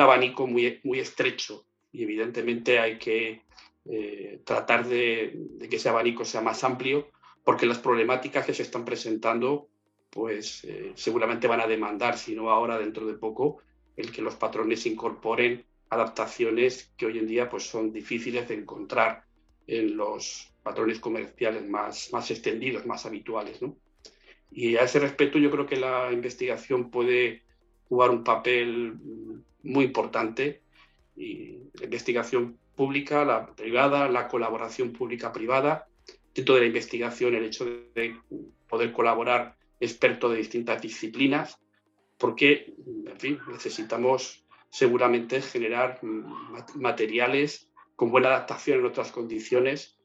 [0.00, 1.64] abanico muy, muy estrecho.
[1.92, 3.42] Y evidentemente hay que
[4.44, 7.08] tratar de, de, que ese abanico sea más amplio
[7.44, 9.68] porque las problemáticas que se están presentando
[10.14, 13.58] pues eh, seguramente van a demandar, si no ahora, dentro de poco,
[13.96, 19.24] el que los patrones incorporen adaptaciones que hoy en día pues, son difíciles de encontrar
[19.66, 23.58] en los patrones comerciales más, más extendidos, más habituales.
[24.52, 27.42] Y a ese respecto yo creo que la investigación puede
[27.88, 28.94] jugar un papel
[29.64, 30.62] muy importante.
[31.16, 35.88] Y la investigación pública, la privada, la colaboración pública-privada,
[36.32, 38.16] dentro de la investigación el hecho de
[38.68, 41.58] poder colaborar expertos de distintas disciplinas,
[42.18, 42.74] porque,
[43.06, 46.00] en fin, necesitamos seguramente generar
[46.74, 49.98] materiales con buena adaptación en otras condiciones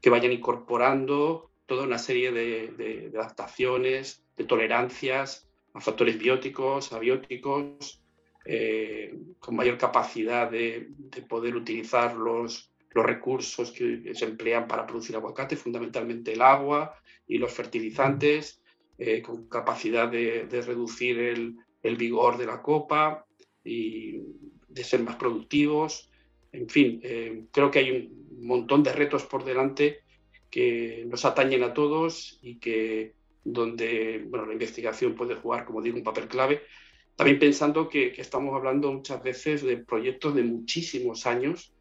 [0.00, 8.02] que vayan incorporando toda una serie de, adaptaciones, de tolerancias a factores bióticos, abióticos,
[8.44, 10.88] eh, con mayor capacidad de,
[11.28, 16.94] poder utilizar los, los recursos que se emplean para producir aguacate, fundamentalmente el agua
[17.26, 18.62] y los fertilizantes,
[18.98, 21.56] eh, con capacidad de, reducir el,
[21.96, 23.24] vigor de la copa
[23.64, 24.20] y
[24.68, 26.10] de ser más productivos.
[26.52, 30.00] En fin, eh, creo que hay un montón de retos por delante
[30.50, 35.96] que nos atañen a todos y que donde bueno, la investigación puede jugar, como digo,
[35.96, 36.62] un papel clave.
[37.14, 41.72] También pensando que, que estamos hablando muchas veces de proyectos de muchísimos años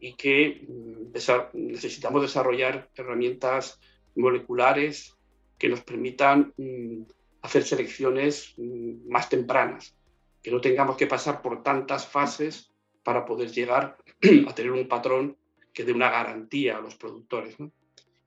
[0.00, 1.12] y que mm,
[1.54, 3.80] necesitamos desarrollar herramientas
[4.14, 5.16] moleculares
[5.62, 7.02] que nos permitan mm,
[7.42, 9.94] hacer selecciones mm, más tempranas,
[10.42, 12.72] que no tengamos que pasar por tantas fases
[13.04, 13.96] para poder llegar
[14.48, 15.36] a tener un patrón
[15.72, 17.54] que dé una garantía a los productores.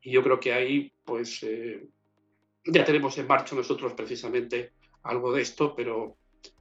[0.01, 1.85] Y yo creo que ahí, pues, eh,
[2.63, 4.71] ya tenemos en marcha nosotros precisamente
[5.03, 6.15] algo de esto, pero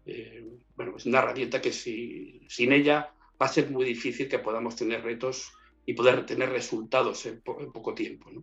[0.07, 0.45] eh,
[0.75, 4.75] bueno, es una herramienta que si, sin ella va a ser muy difícil que podamos
[4.75, 5.53] tener retos
[5.87, 8.29] y poder tener resultados en, poco tiempo.
[8.33, 8.43] ¿no?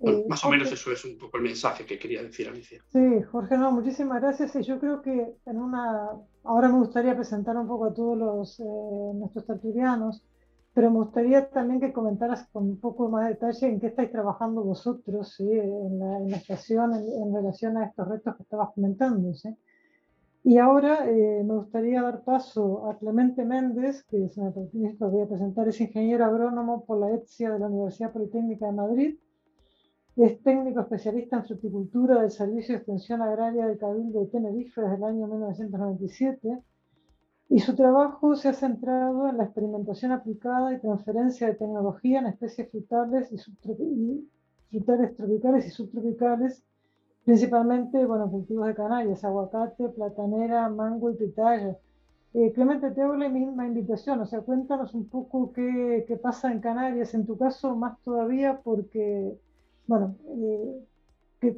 [0.00, 2.82] Eh, más o menos eso es un poco el mensaje que quería decir Alicia.
[2.88, 4.54] Sí, Jorge, no, muchísimas gracias.
[4.56, 6.10] Y yo creo que en una,
[6.44, 8.64] ahora me gustaría presentar un poco a todos los, eh,
[9.14, 10.22] nuestros tertulianos,
[10.74, 14.12] pero me gustaría también que comentaras con un poco más de detalle en qué estáis
[14.12, 15.48] trabajando vosotros ¿sí?
[15.50, 19.32] en, la, estación en, relación a estos retos que estabas comentando.
[19.32, 19.48] ¿sí?
[20.44, 25.26] Y ahora eh, me gustaría dar paso a Clemente Méndez, que se me voy a
[25.26, 29.16] presentar, es ingeniero agrónomo por la ETSIA de la Universidad Politécnica de Madrid,
[30.24, 34.96] es técnico especialista en fruticultura del Servicio de Extensión Agraria del Cabildo de Tenerife desde
[34.96, 36.58] el año 1997
[37.50, 42.26] y su trabajo se ha centrado en la experimentación aplicada y transferencia de tecnología en
[42.26, 43.38] especies frutales y,
[44.70, 46.64] frutales tropicales y subtropicales
[47.24, 51.76] principalmente, bueno, cultivos de Canarias, aguacate, platanera, mango y pitaya.
[52.34, 56.60] Eh, Clemente, te hago la misma invitación, o sea, cuéntanos un poco qué pasa en
[56.60, 59.36] Canarias, en tu caso más todavía, porque,
[59.86, 60.84] bueno, eh,
[61.40, 61.56] que,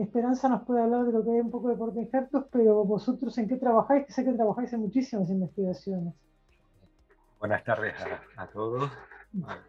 [0.00, 3.36] Esperanza nos puede hablar de lo que hay un poco de porta injertos, pero vosotros
[3.38, 6.14] en qué trabajáis, que sé que trabajáis en muchísimas investigaciones.
[7.38, 7.94] Buenas tardes
[8.36, 8.90] a, todos.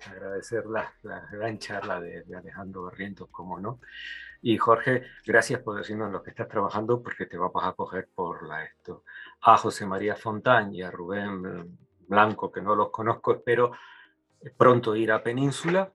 [0.10, 3.80] Agradecer la, la, gran charla de, de Alejandro Barrientos, como no.
[4.42, 8.48] Y Jorge, gracias por decirnos lo que estás trabajando porque te vamos a coger por
[8.48, 9.04] la esto.
[9.42, 11.78] A José María Fontán y a Rubén
[12.08, 13.72] Blanco, que no los conozco, espero
[14.56, 15.92] pronto ir a Península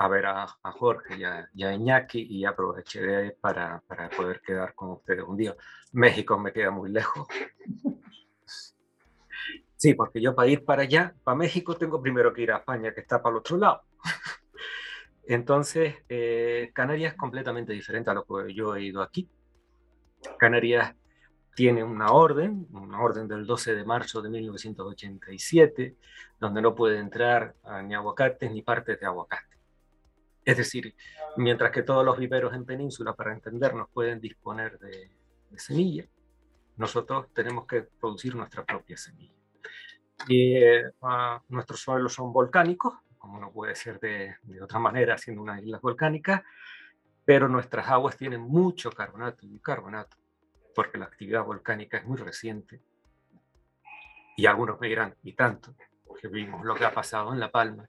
[0.00, 4.74] a ver a, Jorge y a, y a, Iñaki y aproveché para, para poder quedar
[4.74, 5.54] con ustedes un día.
[5.92, 7.28] México me queda muy lejos.
[9.76, 12.94] Sí, porque yo para ir para allá, para México, tengo primero que ir a España,
[12.94, 13.82] que está para el otro lado.
[15.26, 19.28] Entonces, eh, Canarias es completamente diferente a lo que yo he ido aquí.
[20.38, 20.94] Canarias
[21.54, 25.96] tiene una orden, una orden del 12 de marzo de 1987,
[26.38, 29.59] donde no puede entrar ni aguacates ni partes de aguacate.
[30.50, 30.96] Es decir,
[31.36, 35.08] mientras que todos los viveros en península, para entendernos, pueden disponer de,
[35.56, 36.04] semilla,
[36.76, 39.38] nosotros tenemos que producir nuestra propia semilla.
[40.26, 40.56] Y
[41.02, 45.78] ah, nuestros suelos son volcánicos, como no puede ser de, otra manera, siendo una isla
[45.80, 46.44] volcánica,
[47.24, 50.16] pero nuestras aguas tienen mucho carbonato y bicarbonato,
[50.74, 52.82] porque la actividad volcánica es muy reciente.
[54.36, 57.88] Y algunos me dirán, y tanto, porque vimos lo que ha pasado en La Palma.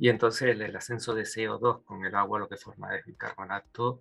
[0.00, 4.00] Y entonces el, ascenso de CO2 con el agua lo que forma es bicarbonato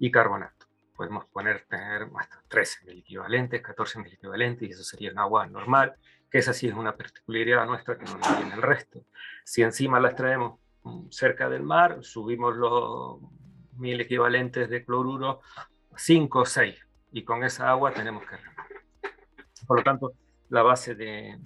[0.00, 0.66] y carbonato.
[0.96, 5.46] Podemos poner, tener hasta 13 mil equivalentes, 14 mil equivalentes, y eso sería un agua
[5.46, 5.94] normal
[6.28, 9.04] que esa sí es una particularidad nuestra que no tiene el resto.
[9.44, 13.20] Si encima las traemos mm, cerca del mar, subimos los
[13.76, 15.42] mil equivalentes de cloruro,
[15.96, 16.74] 5 o 6,
[17.12, 18.66] y con esa agua tenemos que remar.
[19.64, 20.12] Por lo tanto,
[20.48, 21.38] la base de,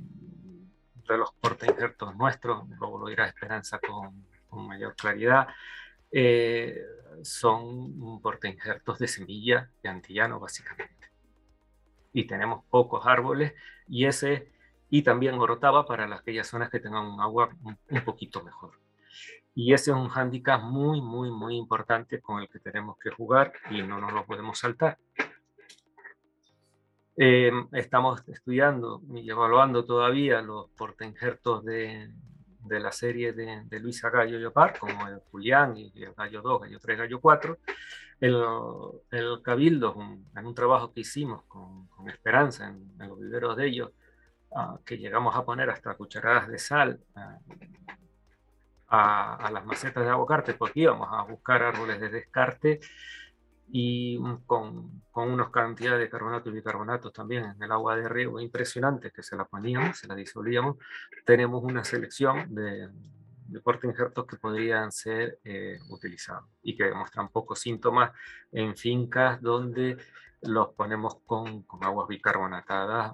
[1.12, 1.32] de los
[1.68, 5.48] injertos nuestros, luego lo dirá Esperanza con, con mayor claridad,
[6.10, 6.80] eh,
[7.22, 11.10] son injertos de semilla de antillano, básicamente.
[12.12, 13.52] Y tenemos pocos árboles,
[13.88, 14.54] y ese
[14.90, 18.78] y también Orotava para aquellas zonas que tengan un agua un, poquito mejor.
[19.52, 23.52] Y ese es un hándicap muy, muy, muy importante con el que tenemos que jugar
[23.70, 24.98] y no nos lo podemos saltar.
[27.16, 32.10] Eh, estamos estudiando y evaluando todavía los portainjertos de,
[32.60, 36.62] de la serie de, de Luisa Gallo Yopar, como el Julián y el Gallo 2,
[36.62, 37.58] Gallo 3, Gallo 4.
[38.20, 38.42] El,
[39.10, 39.96] el Cabildo,
[40.36, 43.90] en un trabajo que hicimos con, con Esperanza en, en, los viveros de ellos,
[44.84, 47.00] que llegamos a poner hasta cucharadas de sal
[48.88, 52.80] a, las macetas de aguacate porque íbamos a buscar árboles de descarte,
[53.68, 58.40] y con, con unas cantidades de carbonatos y bicarbonatos también en el agua de riego
[58.40, 60.76] impresionantes que se la poníamos, se la disolvíamos,
[61.24, 62.88] tenemos una selección de,
[63.46, 68.12] de injertos que podrían ser eh, utilizados y que demuestran pocos síntomas
[68.52, 69.96] en fincas donde
[70.42, 73.12] los ponemos con, con aguas bicarbonatadas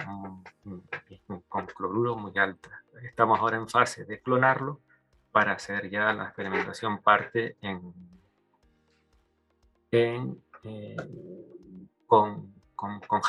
[1.49, 2.73] con cloruro muy altas.
[3.03, 4.81] Estamos ahora en fase de clonarlo
[5.31, 7.95] para hacer ya la experimentación parte en,
[9.91, 10.97] en eh,
[12.07, 13.21] con, con, con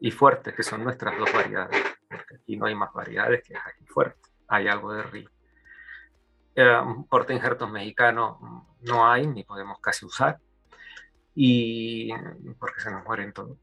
[0.00, 3.72] y fuerte, que son nuestras dos variedades, porque aquí no hay más variedades que Ja
[3.80, 5.30] y fuerte, hay algo de río.
[6.54, 8.36] Eh, porte injertos mexicanos
[8.80, 10.38] no hay, ni podemos casi usar,
[11.34, 12.10] y
[12.58, 13.56] porque se nos mueren todos.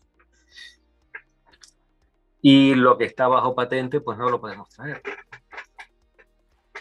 [2.41, 5.01] Y lo que está bajo patente, pues no lo podemos traer.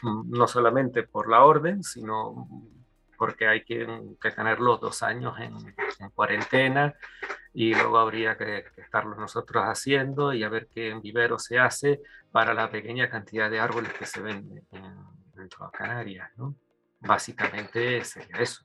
[0.02, 2.48] No solamente por la orden, sino
[3.18, 3.86] porque hay que,
[4.20, 5.74] que tener los dos años en,
[6.14, 6.94] cuarentena
[7.52, 12.00] y luego habría que, estarlo nosotros haciendo y a ver qué en vivero se hace
[12.30, 14.96] para la pequeña cantidad de árboles que se ven en,
[15.34, 16.30] dentro de Canarias.
[16.36, 16.54] ¿no?
[17.00, 18.64] Básicamente sería eso.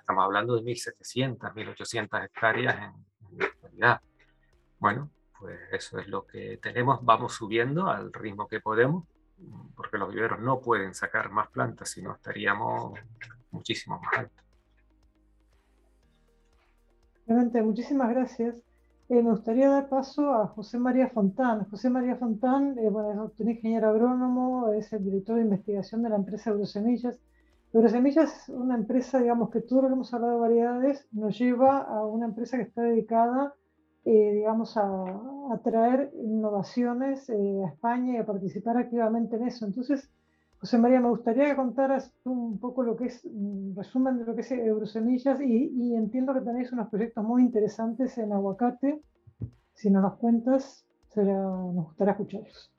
[0.00, 4.00] Estamos hablando de 1.700, 1.800 hectáreas en, la actualidad.
[4.78, 7.04] Bueno, pues eso es lo que tenemos.
[7.04, 9.04] Vamos subiendo al ritmo que podemos
[9.76, 12.98] porque los viveros no pueden sacar más plantas, sino estaríamos
[13.50, 14.44] muchísimo más altos.
[17.62, 18.56] Muchísimas gracias.
[19.10, 21.64] Eh, me gustaría dar paso a José María Fontán.
[21.70, 26.16] José María Fontán eh, es un ingeniero agrónomo, es el director de investigación de la
[26.16, 27.18] empresa Eurosemillas.
[27.72, 31.78] Eurosemillas es una empresa, digamos, que todo lo que hemos hablado de variedades nos lleva
[31.78, 33.54] a una empresa que está dedicada
[34.10, 39.66] eh, digamos, a, traer innovaciones eh, a España y a participar activamente en eso.
[39.66, 40.10] Entonces,
[40.60, 44.24] José María, me gustaría que contaras tú un poco lo que es, un resumen de
[44.24, 49.02] lo que es Eurosemillas y, y entiendo que tenéis unos proyectos muy interesantes en aguacate.
[49.74, 52.72] Si no nos cuentas, será, nos gustaría escucharlos.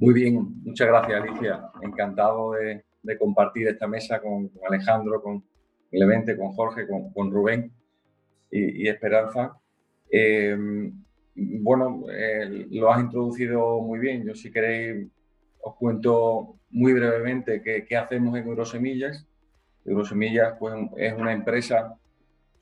[0.00, 1.70] Muy bien, muchas gracias Alicia.
[1.82, 5.44] Encantado de, de compartir esta mesa con, con, Alejandro, con
[5.88, 7.72] Clemente, con Jorge, con, con Rubén
[8.50, 9.56] y, y Esperanza.
[10.10, 10.92] Em,
[11.34, 14.24] bueno, eh, lo has introducido muy bien.
[14.24, 15.06] Yo si queréis
[15.62, 19.26] os cuento muy brevemente qué, hacemos en Eurosemillas.
[19.84, 21.94] Eurosemillas pues, es una empresa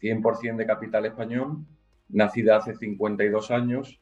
[0.01, 1.64] 100% de capital español,
[2.09, 4.01] nacida hace 52 años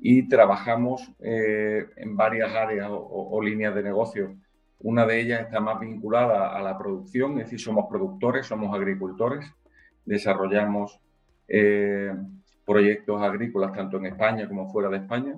[0.00, 4.36] y trabajamos eh, en varias áreas o, líneas de negocio.
[4.80, 9.50] Una de ellas está más vinculada a la producción, es decir, somos productores, somos agricultores,
[10.04, 11.00] desarrollamos
[11.48, 12.12] eh,
[12.64, 15.34] proyectos agrícolas tanto en España como fuera de España.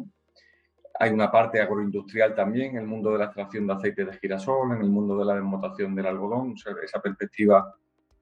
[0.99, 4.72] Hay una parte agroindustrial también en el mundo de la extracción de aceite de girasol,
[4.72, 7.74] en el mundo de la desmotación del algodón, esa perspectiva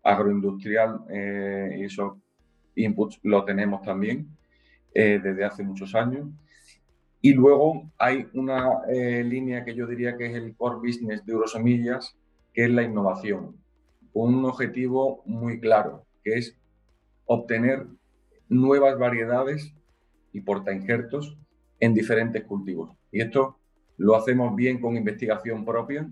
[0.03, 2.15] agroindustrial eh, y esos
[2.75, 4.29] inputs lo tenemos también
[4.93, 6.29] eh, desde hace muchos años.
[7.21, 11.33] Y luego hay una eh, línea que yo diría que es el core business de
[11.33, 12.17] Eurosemillas,
[12.53, 13.57] que es la innovación,
[14.13, 16.57] con un objetivo muy claro, que es
[17.27, 17.87] obtener
[18.49, 19.75] nuevas variedades
[20.33, 21.37] y portainjertos
[21.81, 22.91] en diferentes cultivos.
[23.11, 23.59] Y esto
[23.97, 26.09] lo hacemos bien con investigación propia,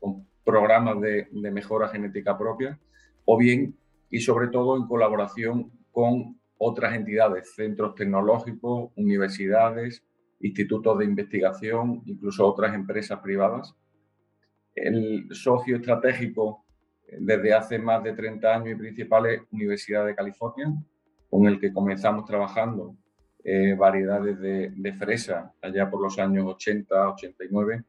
[0.00, 2.78] con programas de, mejora genética propia,
[3.24, 3.76] o bien
[4.10, 10.04] y sobre todo en colaboración con otras entidades, centros tecnológicos, universidades,
[10.40, 13.74] institutos de investigación, incluso otras empresas privadas.
[14.74, 16.64] El socio estratégico
[17.06, 20.72] eh, desde hace más de 30 años y principal es Universidad de California,
[21.34, 22.94] con el que comenzamos trabajando
[23.42, 27.82] eh, variedades de, fresa allá por los años 80, 89.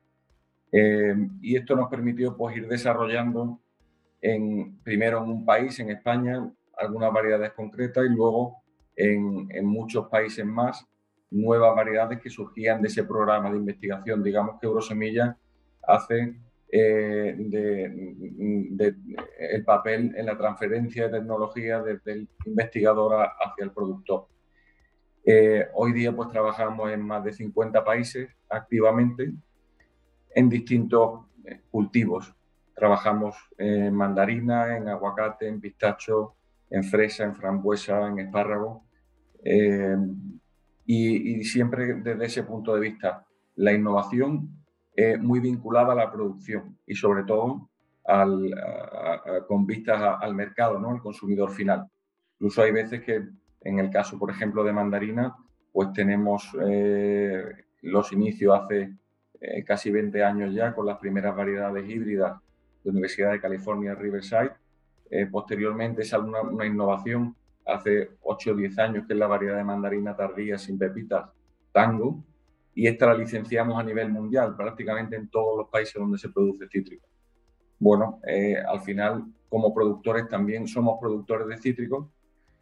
[0.71, 3.59] Eh, y esto nos permitió pues, ir desarrollando
[4.19, 8.63] en, primero en un país, en España, algunas variedades concretas y luego
[8.95, 10.83] en, en muchos países más
[11.29, 14.23] nuevas variedades que surgían de ese programa de investigación.
[14.23, 15.37] Digamos que Eurosemilla
[15.83, 16.35] hace
[16.71, 18.95] eh, de,
[19.37, 24.27] el papel en la transferencia de tecnología desde el investigador hacia el productor.
[25.23, 29.31] Eh, hoy día pues trabajamos en más de 50 países activamente
[30.33, 32.35] en distintos eh, cultivos.
[32.75, 36.35] Trabajamos en mandarina, en aguacate, en pistacho,
[36.69, 38.83] en fresa, en frambuesa, en espárrago.
[40.85, 44.54] y, y siempre desde ese punto de vista, la innovación
[44.95, 47.69] eh, muy vinculada a la producción y sobre todo
[48.05, 48.53] al,
[49.47, 50.91] con vistas al mercado, ¿no?
[50.91, 51.89] al consumidor final.
[52.33, 53.27] Incluso hay veces que,
[53.61, 55.35] en el caso, por ejemplo, de mandarina,
[55.71, 57.43] pues tenemos eh,
[57.81, 58.95] los inicios hace
[59.41, 62.39] eh, casi 20 años ya con las primeras variedades híbridas
[62.83, 64.53] de Universidad de California, Riverside,
[65.09, 69.55] Eh, posteriormente sale una, una, innovación hace 8 o 10 años que es la variedad
[69.57, 71.29] de mandarina tardía sin pepitas,
[71.71, 72.23] Tango,
[72.75, 76.67] y esta la licenciamos a nivel mundial, prácticamente en todos los países donde se produce
[76.67, 77.07] cítrico.
[77.79, 82.07] Bueno, eh, al final, como productores también somos productores de cítricos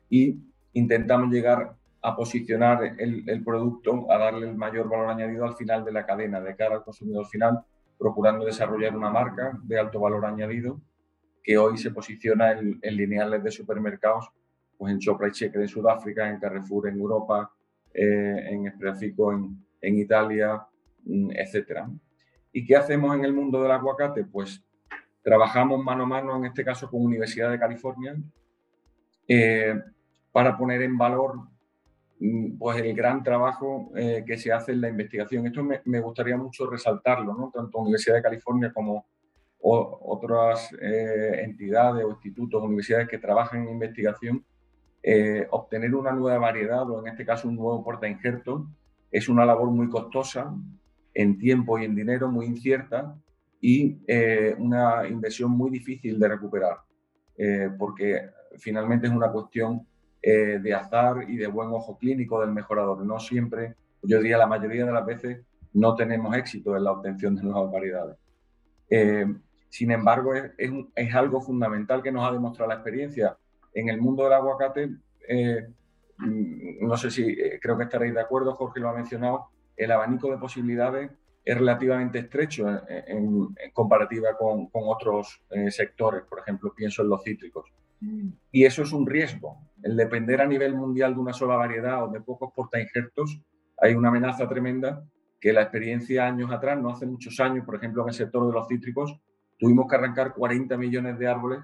[0.10, 0.38] y
[0.74, 5.84] intentamos llegar a posicionar el, el, producto, a darle el mayor valor añadido al final
[5.84, 7.62] de la cadena, de cara al consumidor final,
[7.98, 10.80] procurando desarrollar una marca de alto valor añadido
[11.44, 14.30] que hoy se posiciona en, en lineales de supermercados,
[14.78, 17.52] pues en Shoprite Cheque de Sudáfrica, en Carrefour en Europa,
[17.94, 20.66] eh, en Espreafico en, en Italia,
[21.04, 21.88] mm, etcétera.
[22.52, 24.24] ¿Y qué hacemos en el mundo del aguacate?
[24.24, 24.64] Pues
[25.22, 28.16] trabajamos mano a mano, en este caso con Universidad de California,
[29.28, 29.80] eh,
[30.32, 31.36] para poner en valor
[32.20, 35.46] mm, pues el gran trabajo eh, que se hace en la investigación.
[35.46, 39.06] Esto me, gustaría mucho resaltarlo, tanto Universidad de California como
[39.66, 44.46] otras eh, entidades o institutos, universidades que trabajan en investigación,
[45.52, 48.68] obtener una nueva variedad o en este caso un nuevo porta injerto
[49.14, 50.54] es una labor muy costosa
[51.14, 53.16] en tiempo y en dinero, muy incierta
[53.62, 56.80] y eh, una inversión muy difícil de recuperar,
[57.38, 59.88] eh, porque finalmente es una cuestión
[60.20, 63.06] eh, de azar y de buen ojo clínico del mejorador.
[63.06, 67.36] No siempre, yo diría la mayoría de las veces, no tenemos éxito en la obtención
[67.36, 68.18] de nuevas variedades.
[69.70, 73.38] sin embargo, es, es, es, algo fundamental que nos ha demostrado la experiencia.
[73.76, 74.90] En el mundo del aguacate,
[76.24, 80.30] no sé si eh, creo que estaréis de acuerdo, Jorge lo ha mencionado, el abanico
[80.30, 81.12] de posibilidades
[81.46, 87.70] es relativamente estrecho en, comparativa con, otros eh, sectores, por ejemplo, pienso en los cítricos.
[88.00, 88.30] Mm.
[88.52, 89.58] Y eso es un riesgo.
[89.82, 93.42] El depender a nivel mundial de una sola variedad o de pocos portainjertos,
[93.78, 95.04] hay una amenaza tremenda
[95.42, 98.54] que la experiencia años atrás, no hace muchos años, por ejemplo, en el sector de
[98.54, 99.20] los cítricos,
[99.60, 101.60] tuvimos que arrancar 40 millones de árboles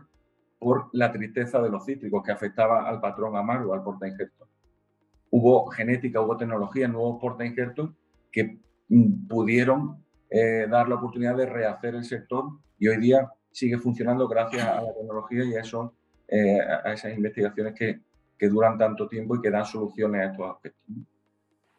[0.60, 4.49] por la tristeza de los cítricos que afectaba al patrón amargo, al porta injerto.
[5.32, 7.92] Hubo genética, hubo tecnología, porta injertos
[8.32, 8.60] que
[8.90, 12.46] mm, pudieron eh, dar la oportunidad de rehacer el sector
[12.78, 15.94] y hoy día sigue funcionando gracias a la tecnología y a, eso,
[16.28, 18.00] eh, a esas investigaciones que,
[18.38, 20.96] que, duran tanto tiempo y que dan soluciones a estos aspectos.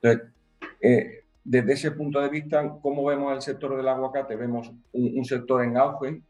[0.03, 0.33] Entonces,
[0.81, 4.37] eh, desde ese punto de vista, ¿cómo vemos el sector del aguacate?
[4.37, 6.23] Vemos un sector en auge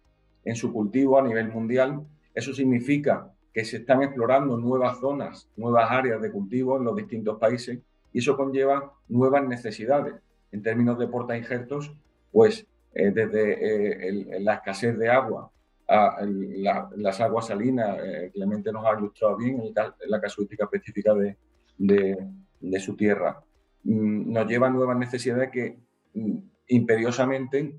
[0.45, 5.91] en su cultivo a nivel mundial, eso significa que se están explorando nuevas zonas, nuevas
[5.91, 7.79] áreas de cultivo en los distintos países
[8.13, 10.15] y eso conlleva nuevas necesidades.
[10.53, 11.93] En términos de porta injertos,
[12.33, 15.51] pues eh, desde eh, la escasez de agua
[15.87, 19.75] a las aguas salinas, eh, Clemente nos ha ilustrado bien en,
[20.07, 21.37] la casuística específica de,
[21.77, 23.43] de, su tierra,
[23.83, 25.79] mm, nos lleva a nuevas necesidades que
[26.15, 26.39] mm,
[26.69, 27.75] imperiosamente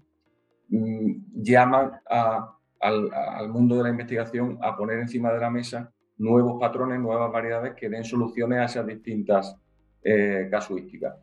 [0.67, 6.59] mm, llaman a al, mundo de la investigación a poner encima de la mesa nuevos
[6.59, 9.55] patrones, nuevas variedades que den soluciones a esas distintas
[10.03, 11.15] eh, casuísticas.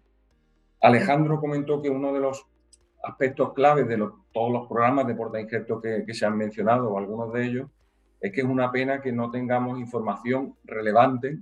[0.81, 2.47] Alejandro comentó que uno de los
[3.03, 3.97] aspectos claves de
[4.33, 7.71] todos los programas de porta injerto que, que, se han mencionado, o algunos de ellos,
[8.21, 11.39] es que es una pena que no tengamos información relevante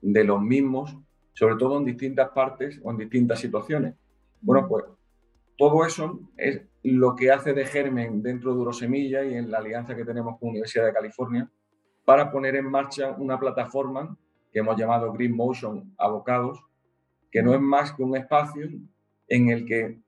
[0.00, 0.96] de los mismos,
[1.32, 3.94] sobre todo en distintas partes o en distintas situaciones.
[4.40, 4.84] Bueno, pues
[5.56, 9.94] todo eso es lo que hace de germen dentro de Urosemilla y en la alianza
[9.94, 11.50] que tenemos con la Universidad de California
[12.04, 14.16] para poner en marcha una plataforma
[14.52, 16.60] que hemos llamado Green Motion Abocados,
[17.30, 18.68] que no es más que un espacio
[19.28, 19.98] en el que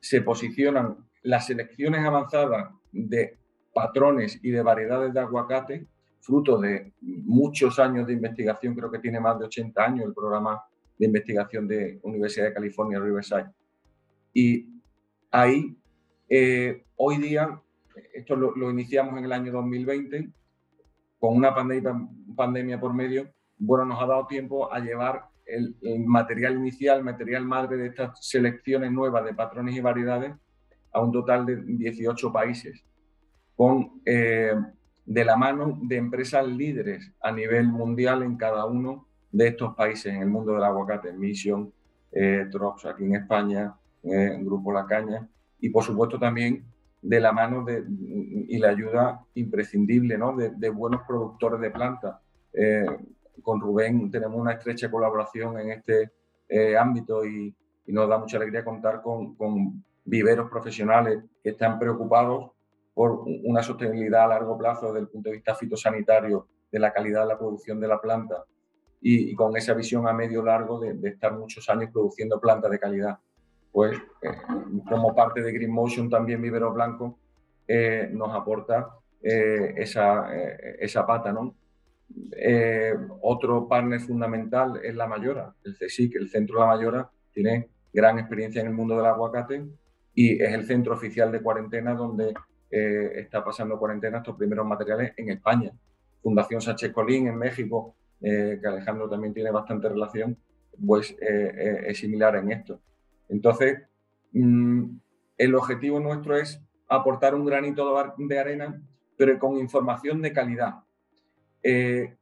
[0.00, 3.38] se posicionan las selecciones avanzadas de
[3.72, 5.86] patrones y de variedades de aguacate,
[6.20, 10.62] fruto de muchos años de investigación, creo que tiene más de 80 años el programa
[10.98, 13.46] de investigación de Universidad de California, Riverside.
[14.32, 14.68] Y
[15.30, 15.76] ahí
[16.34, 17.60] eh, hoy día,
[18.14, 20.30] esto lo, iniciamos en el año 2020,
[21.18, 23.28] con una pandemia, pandemia por medio,
[23.58, 25.76] bueno, nos ha dado tiempo a llevar el,
[26.06, 30.32] material inicial, material madre de estas selecciones nuevas de patrones y variedades
[30.90, 32.82] a un total de 18 países,
[33.54, 34.54] con, eh,
[35.04, 40.14] de la mano de empresas líderes a nivel mundial en cada uno de estos países
[40.14, 41.70] en el mundo del aguacate, Mission,
[42.10, 45.28] eh, Trox aquí en España, eh, Grupo La Caña,
[45.62, 46.64] y por supuesto también
[47.00, 47.84] de la mano de,
[48.48, 50.36] y la ayuda imprescindible ¿no?
[50.36, 52.16] de, buenos productores de plantas.
[52.52, 52.84] Eh,
[53.42, 56.10] con Rubén tenemos una estrecha colaboración en este
[56.48, 57.54] eh, ámbito y,
[57.84, 62.50] nos da mucha alegría contar con, con, viveros profesionales que están preocupados
[62.94, 67.20] por una sostenibilidad a largo plazo desde el punto de vista fitosanitario, de la calidad
[67.20, 68.44] de la producción de la planta
[69.00, 72.78] y, con esa visión a medio largo de, de estar muchos años produciendo plantas de
[72.78, 73.18] calidad
[73.72, 74.28] pues eh,
[74.88, 77.18] como parte de Green Motion también Vivero Blanco
[77.66, 80.34] eh, nos aporta esa,
[80.80, 81.54] esa pata, ¿no?
[83.20, 88.60] otro partner fundamental es La Mayora, el CSIC, el Centro La Mayora, tiene gran experiencia
[88.60, 89.64] en el mundo del aguacate
[90.12, 92.34] y es el centro oficial de cuarentena donde
[92.68, 95.70] está pasando cuarentena estos primeros materiales en España.
[96.20, 100.36] Fundación Sánchez Colín en México, que Alejandro también tiene bastante relación,
[100.84, 102.80] pues es similar en esto.
[103.32, 103.80] Entonces,
[104.32, 104.84] mm,
[105.38, 108.80] el objetivo nuestro es aportar un granito de arena,
[109.16, 110.74] pero con información de calidad.
[111.62, 112.14] Eh,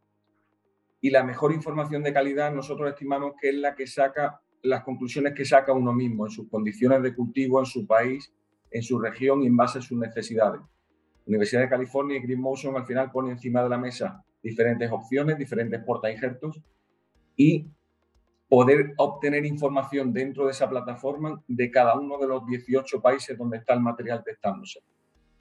[1.01, 5.35] y la mejor información de calidad nosotros estimamos que es la que saca las conclusiones
[5.35, 8.33] que saca uno mismo en sus condiciones de cultivo, en su país,
[8.71, 10.61] en su región y en base a sus necesidades.
[11.27, 15.39] Universidad de California y Green Motion al final pone encima de la mesa diferentes opciones,
[15.39, 16.61] diferentes porta injertos
[17.37, 17.67] y
[18.51, 23.59] poder obtener información dentro de esa plataforma de cada uno de los 18 países donde
[23.59, 24.81] está el material testándose.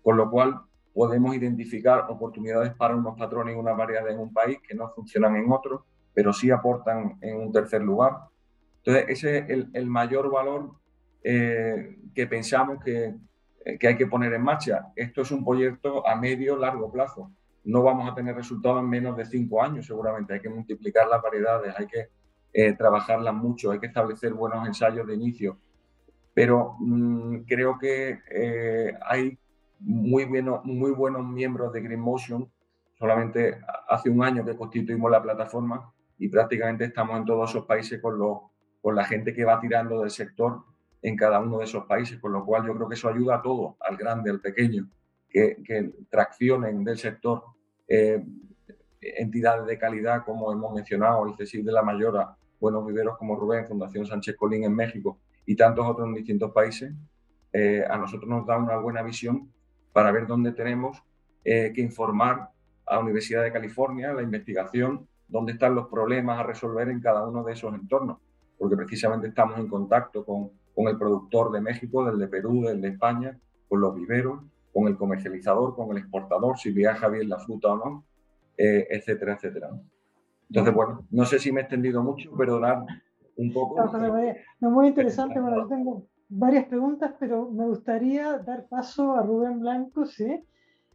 [0.03, 0.62] Con lo cual,
[0.93, 5.36] podemos identificar oportunidades para unos patrones y unas variedades en un país que no funcionan
[5.38, 8.14] en otro, pero sí aportan en un tercer lugar.
[8.84, 10.76] Entonces, ese es el, mayor valor
[11.24, 13.16] eh, que pensamos que,
[13.80, 14.91] que hay que poner en marcha.
[14.95, 17.32] Esto es un proyecto a medio, largo plazo.
[17.64, 20.36] No vamos a tener resultados en menos de cinco años, seguramente.
[20.36, 22.18] Hay que multiplicar las variedades, hay que
[22.54, 25.58] eh, trabajarlas mucho, hay que establecer buenos ensayos de inicio.
[26.34, 29.38] Pero mm, creo que eh, hay
[29.80, 32.50] muy, muy buenos miembros de Green Motion.
[32.97, 38.02] Solamente hace un año que constituimos la plataforma y prácticamente estamos en todos esos países
[38.02, 38.20] con,
[38.82, 40.64] con la gente que va tirando del sector
[41.02, 43.41] en cada uno de esos países, con lo cual yo creo que eso ayuda a
[43.41, 44.89] todo, al grande, al pequeño,
[45.30, 47.43] que, que traccionen del sector
[47.88, 48.22] eh,
[49.02, 53.68] entidades de calidad, como hemos mencionado, el CSIC de la Mayora, buenos viveros como Rubén,
[53.68, 56.93] Fundación Sánchez Colín en México y tantos otros en distintos países,
[57.53, 59.51] eh, a nosotros nos da una buena visión
[59.93, 61.01] para ver dónde tenemos
[61.43, 62.49] eh, que informar
[62.86, 67.28] a la Universidad de California, la investigación, dónde están los problemas a resolver en cada
[67.28, 68.18] uno de esos entornos,
[68.57, 72.82] porque precisamente estamos en contacto con, con el productor de México, del de Perú, del
[72.82, 74.41] de España, con los viveros,
[74.74, 78.05] con el comercializador, con el exportador, si viaja bien la fruta o no,
[78.57, 79.70] eh, etcétera, etcétera.
[80.50, 82.84] Entonces, bueno, no sé si me he extendido mucho, pero dar
[83.38, 83.76] un poco.
[84.60, 85.39] No, muy interesante.
[85.39, 90.43] Bueno, yo tengo varias preguntas, pero me gustaría dar paso a Rubén Blanco, ¿sí?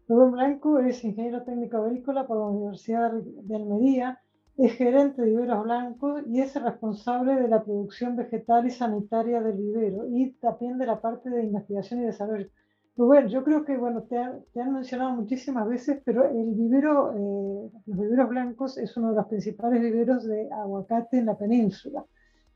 [0.08, 4.20] Rubén Blanco es ingeniero técnico agrícola por la Universidad de Almería,
[4.56, 9.56] es gerente de viveros blancos y es responsable de la producción vegetal y sanitaria del
[9.56, 12.48] vivero y también de la parte de investigación y desarrollo.
[12.96, 17.98] Rubén, yo creo que, bueno, te, han mencionado muchísimas veces, pero el vivero, eh, los
[17.98, 22.04] viveros blancos es uno de los principales viveros de aguacate en la península.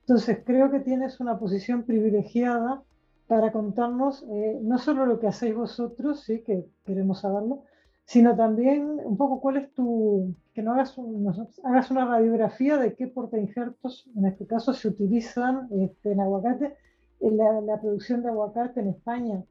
[0.01, 2.83] Entonces, creo que tienes una posición privilegiada
[3.27, 7.65] para contarnos eh, no solo lo que hacéis vosotros, sí, que queremos saberlo,
[8.05, 10.97] sino también un poco cuál es tu, que no hagas,
[11.65, 16.77] hagas una radiografía de qué portainjertos, en este caso, se utilizan este, en aguacate,
[17.21, 19.45] en la, la producción de aguacate en España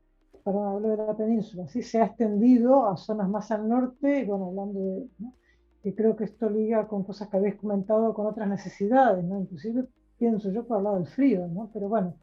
[0.53, 1.83] para hablar de la península, ¿sí?
[1.83, 5.05] se ha extendido a zonas más al norte, bueno, hablando de,
[5.83, 9.41] que creo que esto liga con cosas que habéis comentado con otras necesidades, ¿no?
[9.41, 9.83] inclusive
[10.17, 11.69] pienso yo por hablar del frío, ¿no?
[11.73, 12.17] pero bueno,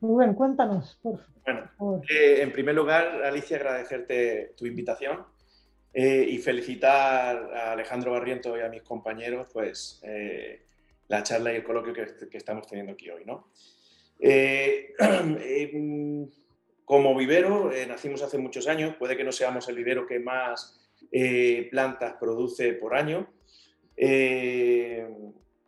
[0.00, 1.20] Rubén, cuéntanos, por
[1.78, 5.24] Bueno, eh, en primer lugar, Alicia, agradecerte tu invitación
[5.92, 10.66] eh, y felicitar a Alejandro Barriento y a mis compañeros, pues, eh,
[11.06, 13.46] la charla y el coloquio que, que, estamos teniendo aquí hoy, ¿no?
[16.84, 20.78] Como vivero, eh, nacimos hace muchos años, puede que no seamos el vivero que más
[21.10, 23.26] eh, plantas produce por año,
[23.96, 25.08] eh,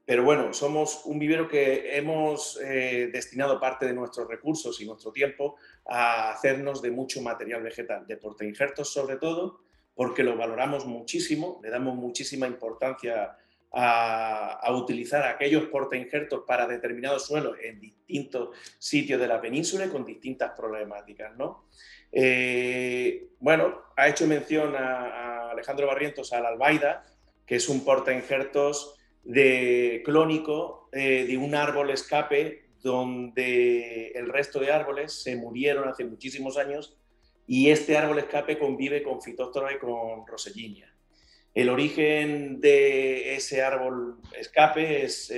[0.04, 5.56] pero bueno, somos un vivero que hemos destinado parte de nuestros recursos y nuestro tiempo
[5.84, 9.62] a hacernos de mucho material vegetal, de injertos sobre todo,
[9.96, 13.36] porque lo valoramos muchísimo, le damos muchísima importancia
[13.78, 20.04] a, utilizar aquellos portainjertos para determinados suelos en distintos sitios de la península y con
[20.04, 21.36] distintas problemáticas.
[21.36, 21.66] ¿no?
[22.10, 27.04] Eh, bueno, ha hecho mención a, Alejandro Barrientos al albaida,
[27.46, 34.72] que es un portainjertos de clónico eh, de un árbol escape donde el resto de
[34.72, 36.96] árboles se murieron hace muchísimos años
[37.46, 40.95] y este árbol escape convive con fitóctora y con rosellinia.
[41.56, 45.32] El origen de ese árbol escape es,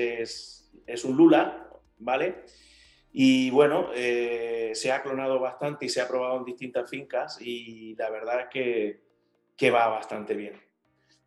[1.05, 2.43] un lula, ¿vale?
[3.13, 7.95] Y bueno, eh, se ha clonado bastante y se ha probado en distintas fincas y
[7.95, 9.01] la verdad es que,
[9.57, 10.61] que va bastante bien,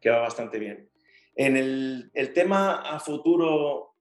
[0.02, 0.90] que va bastante bien.
[1.38, 3.96] En el, el, tema a futuro,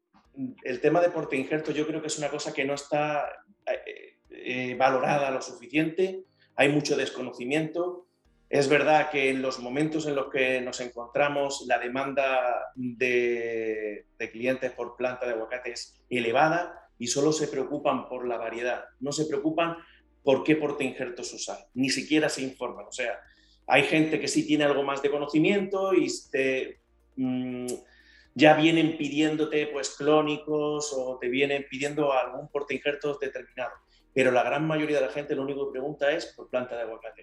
[0.65, 4.19] el tema de porte injerto yo creo que es una cosa que no está eh,
[4.29, 6.25] eh, valorada lo suficiente,
[6.57, 8.10] hay mucho desconocimiento
[8.51, 14.73] Es verdad que en los momentos en los que nos encontramos la demanda de, clientes
[14.73, 19.27] por planta de aguacate es elevada y solo se preocupan por la variedad, no se
[19.27, 19.77] preocupan
[20.25, 22.87] por qué porte injertos usar, ni siquiera se informan.
[22.87, 23.21] O sea,
[23.69, 26.09] hay gente que sí tiene algo más de conocimiento y
[27.15, 27.67] mm,
[28.35, 33.75] ya vienen pidiéndote pues clónicos o te vienen pidiendo algún porte injertos determinado.
[34.13, 36.83] Pero la gran mayoría de la gente lo único que pregunta es por planta de
[36.83, 37.23] aguacate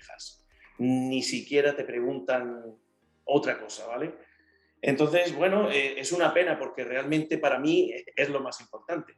[0.79, 2.63] ni siquiera te preguntan
[3.23, 4.15] otra cosa, ¿vale?
[4.81, 9.17] Entonces, bueno, eh, es una pena porque realmente para mí es lo más importante.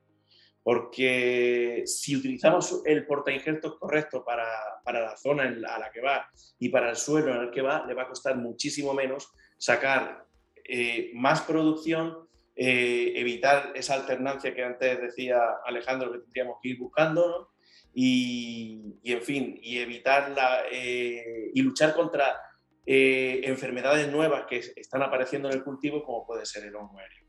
[0.63, 4.47] Porque si utilizamos el porta injertos correcto para,
[4.85, 6.29] la zona a la que va
[6.59, 10.25] y para el suelo en el que va, le va a costar muchísimo menos sacar
[10.63, 16.77] eh, más producción, eh, evitar esa alternancia que antes decía Alejandro que tendríamos que ir
[16.77, 17.58] buscando, ¿no?
[18.01, 22.39] Y, en fin, y evitar la, eh, y luchar contra
[22.85, 27.25] eh, enfermedades nuevas que están apareciendo en el cultivo, como puede ser el hongo aéreo.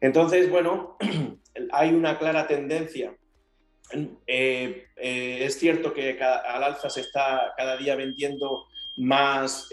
[0.00, 0.96] Entonces, bueno,
[1.72, 3.14] hay una clara tendencia.
[4.26, 9.68] Eh, es cierto que al alza se está cada día vendiendo más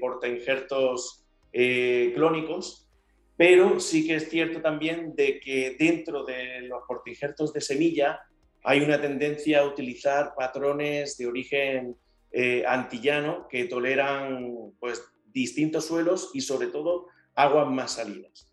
[0.00, 2.88] portainjertos clónicos,
[3.36, 8.20] pero sí que es cierto también de que dentro de los portainjertos de semilla
[8.62, 11.96] hay una tendencia a utilizar patrones de origen
[12.30, 18.52] eh, antillano que toleran pues, distintos suelos y sobre todo aguas más salinas.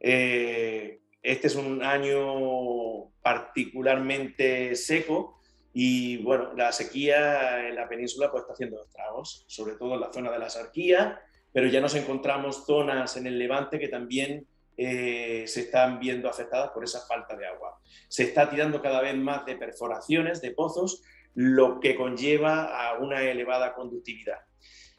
[0.00, 5.40] Eh, este es un año particularmente seco
[5.72, 10.12] y bueno, la sequía en la península pues, está haciendo estragos, sobre todo en la
[10.12, 11.20] zona de la Sarquía,
[11.52, 14.46] pero ya nos encontramos zonas en el Levante que también
[14.84, 17.78] eh, se están viendo afectadas por esa falta de agua.
[18.08, 21.02] Se está tirando cada vez más de perforaciones, de pozos,
[21.34, 24.38] lo que conlleva a una elevada conductividad.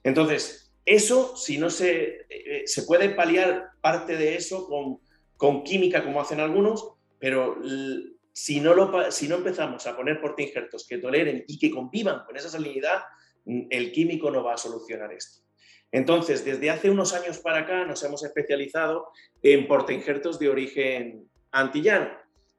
[0.04, 5.00] Entonces, eso, si no se, eh, se puede paliar parte de eso con,
[5.38, 7.58] con química, como hacen algunos, pero
[8.34, 12.36] si no, lo, si no empezamos a poner portinjertos que toleren y que convivan con
[12.36, 13.04] esa salinidad,
[13.46, 15.43] el químico no va a solucionar esto.
[15.94, 19.10] Entonces, desde hace unos años para acá nos hemos especializado
[19.44, 22.10] en portainjertos de origen antillano,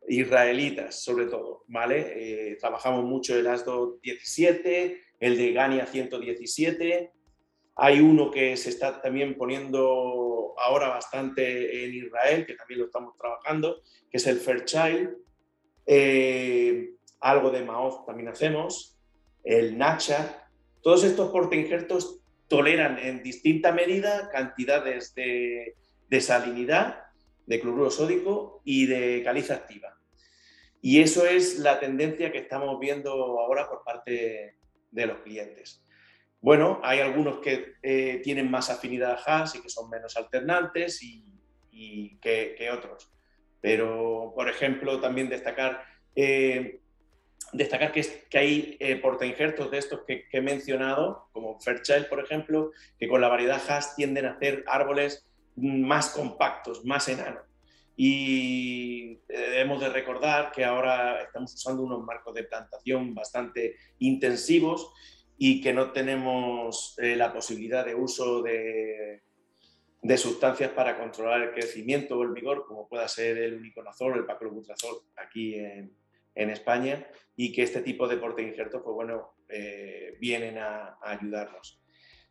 [0.07, 2.12] israelitas sobre todo, ¿vale?
[2.14, 7.11] Eh, trabajamos mucho el ASDO 17, el de Gania 117,
[7.74, 13.16] hay uno que se está también poniendo ahora bastante en Israel, que también lo estamos
[13.18, 15.11] trabajando, que es el Fairchild,
[15.87, 18.97] eh, algo de Maoz también hacemos,
[19.43, 20.49] el Nacha,
[20.82, 22.20] todos estos portainjertos
[22.55, 25.74] toleran en distinta medida cantidades de,
[26.20, 27.02] salinidad,
[27.46, 29.98] de cloruro sódico y de caliza activa.
[30.80, 34.57] Y eso es la tendencia que estamos viendo ahora por parte
[34.88, 35.84] de los clientes.
[36.40, 41.02] Bueno, hay algunos que eh, tienen más afinidad a Haas y que son menos alternantes
[41.02, 43.12] y, que, otros.
[43.61, 45.84] Pero, por ejemplo, también destacar
[46.14, 46.82] eh,
[47.55, 52.72] destacar que, que hay eh, portainjertos de estos que, he mencionado, como Fairchild, por ejemplo,
[52.99, 55.26] que con la variedad Haas tienden a hacer árboles
[55.57, 57.43] más compactos, más enanos.
[57.97, 64.93] Y eh, debemos de recordar que ahora estamos usando unos marcos de plantación bastante intensivos
[65.39, 69.22] y que no tenemos eh, la posibilidad de uso de,
[70.03, 74.16] de, sustancias para controlar el crecimiento o el vigor, como pueda ser el uniconazol o
[74.16, 75.93] el paclobutrazol aquí en,
[76.35, 77.07] en España
[77.37, 81.80] y que este tipo de porte injertos, pues bueno, eh, vienen a, ayudarnos.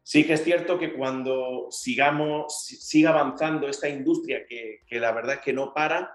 [0.01, 5.41] Sí que es cierto que cuando sigamos, siga avanzando esta industria, que, la verdad es
[5.41, 6.13] que no para,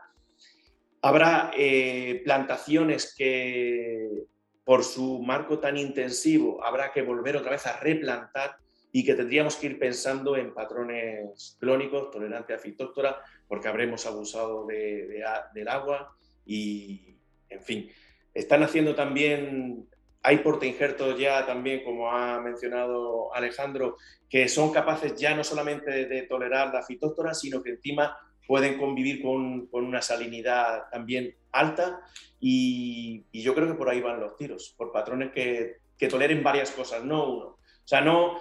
[1.01, 4.27] habrá eh, plantaciones que
[4.65, 8.57] por su marco tan intensivo habrá que volver otra vez a replantar
[8.93, 14.67] y que tendríamos que ir pensando en patrones clónicos tolerantes a fitóctora porque habremos abusado
[14.67, 16.15] del agua
[16.45, 17.08] y,
[17.49, 17.91] en fin,
[18.35, 19.89] están haciendo también,
[20.23, 23.97] hay injertos ya también, como ha mencionado Alejandro,
[24.29, 29.23] que son capaces ya no solamente de, tolerar la fitóctora, sino que encima pueden convivir
[29.23, 32.01] con, una salinidad también alta
[32.41, 35.77] y, yo creo que por ahí van los tiros, por patrones que,
[36.09, 37.47] toleren varias cosas, no uno.
[37.47, 38.41] O sea, no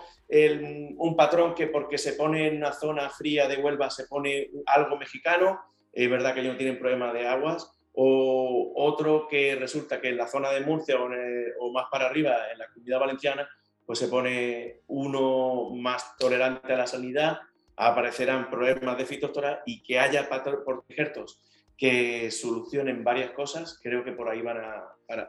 [0.98, 4.98] un patrón que porque se pone en una zona fría de Huelva se pone algo
[4.98, 5.60] mexicano,
[5.94, 10.18] es verdad que ellos no tienen problema de aguas, o otro que resulta que en
[10.18, 13.50] la zona de Murcia o, más para arriba, en la comunidad valenciana,
[13.88, 17.40] pues se pone uno más tolerante a la sanidad,
[17.76, 21.42] aparecerán problemas de fitostora y que haya proyectos
[21.76, 24.84] que solucionen varias cosas, creo que por ahí van a,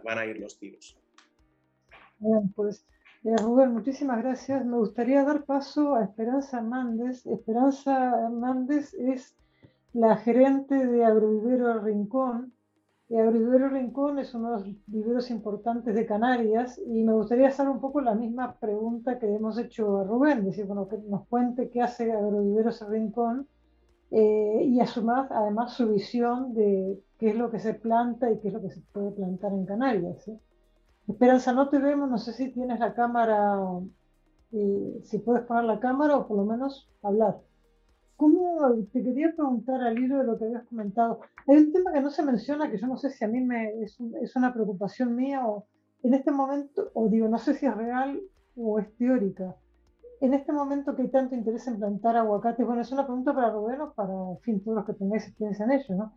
[0.05, 0.99] van a ir los tiros.
[2.19, 2.85] Bien, pues
[3.25, 4.65] Eh, Rubén, muchísimas gracias.
[4.65, 7.27] Me gustaría dar paso a Esperanza Hernández.
[7.27, 9.35] Esperanza Hernández es
[9.93, 12.53] la gerente de Agrovivero Rincón.
[13.11, 17.81] Agrovivero Rincón es uno de los viveros importantes de Canarias y me gustaría hacer un
[17.81, 21.81] poco la misma pregunta que hemos hecho a Rubén, decir, bueno, que nos cuente qué
[21.81, 23.49] hace Agroviveros Rincón
[24.11, 28.49] eh, y asumar además su visión de qué es lo que se planta y qué
[28.49, 30.31] es lo que se puede plantar en Canarias.
[31.07, 33.59] Esperanza, no te vemos, no sé si tienes la cámara,
[34.53, 37.41] eh, si puedes poner la cámara o por lo menos hablar.
[38.19, 41.21] ¿Cómo te quería preguntar al hilo de lo que habías comentado?
[41.47, 43.81] Hay un tema que no se menciona, que yo no sé si a mí me,
[43.81, 45.67] es, es una preocupación mía o
[46.03, 48.21] en este momento, o digo, no sé si es real
[48.57, 49.55] o es teórica.
[50.21, 53.53] En este momento que hay tanto interés en plantar aguacates, bueno, es una pregunta para
[53.53, 56.13] Rubén o para, en fin, todos los que tengáis experiencia en ello, ¿no?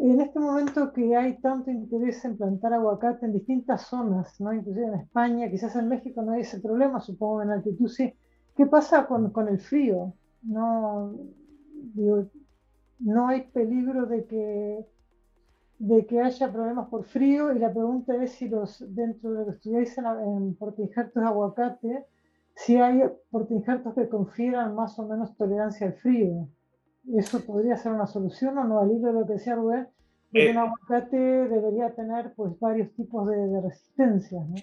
[0.00, 4.52] en este momento que hay tanto interés en plantar aguacate en distintas zonas, ¿no?
[4.52, 8.14] inclusive en España, quizás en México no hay ese problema, supongo en altitud sí.
[8.56, 10.12] ¿Qué pasa con, con el frío?
[10.42, 11.14] No,
[12.98, 14.86] no hay peligro de que,
[15.78, 19.44] de que haya problemas por frío y la pregunta es si los, dentro de lo
[19.46, 22.06] que estudiáis en, en portinjertos de aguacate,
[22.54, 26.48] si hay portinjertos que confieran más o menos tolerancia al frío
[27.16, 29.88] eso podría ser una solución o no, al hilo de lo que decía Rubén,
[30.32, 34.48] eh, un aguacate debería tener pues varios tipos de, resistencias.
[34.48, 34.54] ¿no?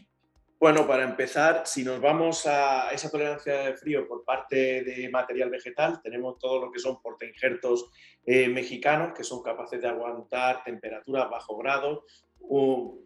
[0.59, 5.51] Bueno, para empezar, si nos vamos a esa tolerancia de frío por parte de material
[5.51, 7.91] vegetal, tenemos todo lo que son portainjertos
[8.25, 12.05] eh, mexicanos que son capaces de aguantar temperaturas bajo grado,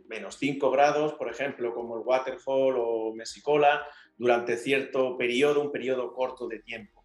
[0.08, 3.86] menos 5 grados, por ejemplo, como el Waterfall o Mesicola,
[4.16, 7.04] durante cierto periodo, un periodo corto de tiempo.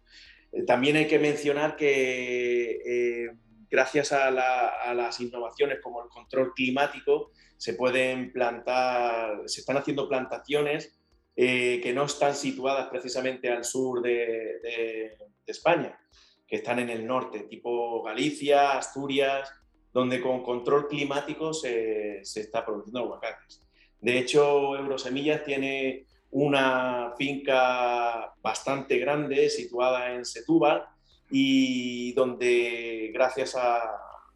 [0.53, 3.31] Eh, también hay que mencionar que eh,
[3.69, 10.97] gracias a, las innovaciones como el control climático se pueden plantar, se están haciendo plantaciones
[11.35, 15.97] eh, que no están situadas precisamente al sur de, España,
[16.45, 19.49] que están en el norte, tipo Galicia, Asturias,
[19.93, 23.61] donde con control climático se, se está produciendo aguacates.
[24.01, 30.85] De hecho, Eurosemillas tiene una finca bastante grande situada en Setúbal
[31.29, 33.81] y donde gracias a,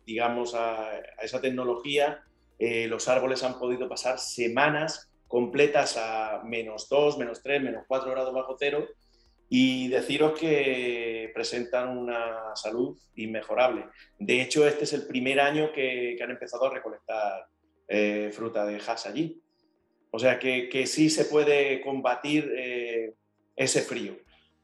[0.06, 2.24] digamos, a, esa tecnología
[2.60, 8.12] eh, los árboles han podido pasar semanas completas a menos 2, menos 3, menos 4
[8.12, 8.88] grados bajo cero
[9.54, 13.86] y deciros que presentan una salud inmejorable.
[14.18, 17.48] De hecho, este es el primer año que, han empezado a recolectar
[17.88, 19.42] eh, fruta de Hass allí.
[20.12, 23.14] O sea que, que sí se puede combatir eh,
[23.56, 24.16] ese frío.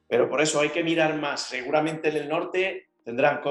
[0.08, 1.42] Pero por eso hay que mirar más.
[1.42, 3.42] Seguramente en el norte tendrán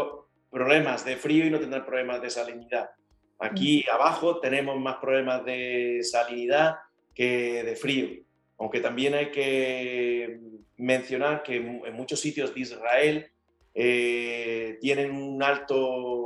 [0.51, 2.91] problemas de frío y no tendrán problemas de salinidad.
[3.39, 3.95] Aquí mm.
[3.95, 6.77] abajo tenemos más problemas de salinidad
[7.15, 8.25] que de frío.
[8.59, 10.41] Aunque también hay que
[10.77, 13.31] mencionar que en muchos sitios de Israel
[13.75, 15.77] eh, tienen un alto,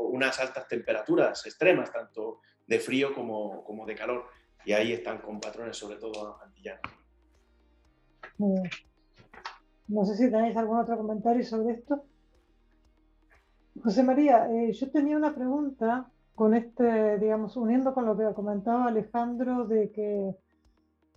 [0.03, 4.29] unas altas temperaturas extremas, tanto de frío como, como de calor
[4.65, 6.81] y ahí están con patrones sobre todo antillanos.
[9.91, 12.05] No sé si tenéis algún otro comentario sobre esto.
[13.83, 18.87] José María, eh, yo tenía una pregunta con este, digamos, uniendo con lo que comentaba
[18.87, 20.37] Alejandro de que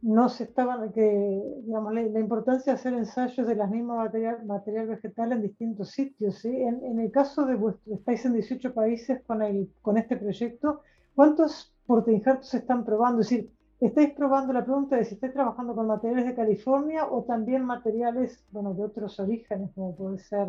[0.01, 4.87] no se estaban, que, digamos, la, importancia de hacer ensayos de las mismas material, material
[4.87, 6.43] vegetal en distintos sitios.
[6.43, 10.81] En, el caso de vuestro, estáis en 18 países con, este proyecto,
[11.13, 11.73] ¿cuántos
[12.07, 13.21] injertos se están probando?
[13.21, 13.51] Es decir,
[13.85, 18.43] ¿estáis probando la pregunta de si estáis trabajando con materiales de California o también materiales,
[18.51, 20.47] bueno, de otros orígenes, como puede ser,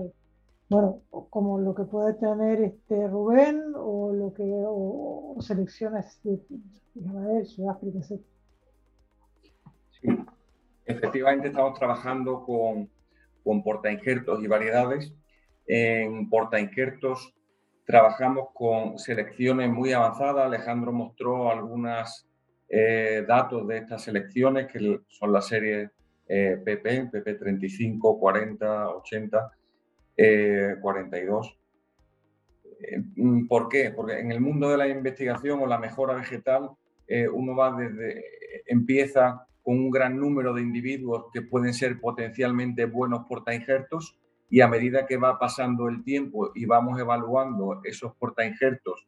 [0.68, 7.98] bueno, como lo que puede tener este Rubén o lo que, o, selecciones de, Sudáfrica,
[7.98, 8.20] etc.
[10.00, 10.08] Sí,
[10.84, 12.88] efectivamente estamos trabajando con,
[13.42, 15.12] con portainjertos y variedades.
[15.66, 17.34] En portainjertos
[17.86, 20.46] Trabajamos con selecciones muy avanzadas.
[20.46, 22.26] Alejandro mostró algunos
[22.68, 25.90] eh, datos de estas selecciones, que son las series
[26.26, 29.52] PP, PP 35, 40, 80,
[30.80, 31.58] 42.
[33.48, 33.90] ¿Por qué?
[33.94, 36.70] Porque en el mundo de la investigación o la mejora vegetal,
[37.06, 38.24] eh, uno va desde,
[38.66, 44.18] empieza con un gran número de individuos que pueden ser potencialmente buenos portainjertos
[44.50, 49.06] y a medida que va pasando el tiempo y vamos evaluando esos portainjertos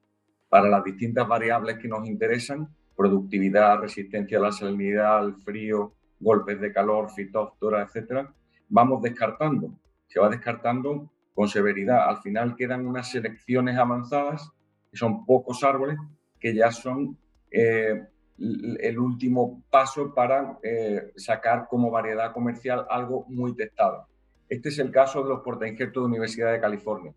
[0.49, 6.61] para las distintas variables que nos interesan, productividad, resistencia a la salinidad, al frío, golpes
[6.61, 8.33] de calor, fitóftora, etcétera,
[8.69, 9.71] vamos descartando.
[10.07, 12.09] Se va descartando con severidad.
[12.09, 14.51] Al final quedan unas selecciones avanzadas,
[14.91, 15.99] que son pocos árboles,
[16.41, 17.19] que ya son
[17.51, 18.07] eh,
[18.39, 24.07] el último paso para eh, sacar como variedad comercial algo muy testado.
[24.49, 27.13] Este es el caso de los portainjertos de Universidad de California.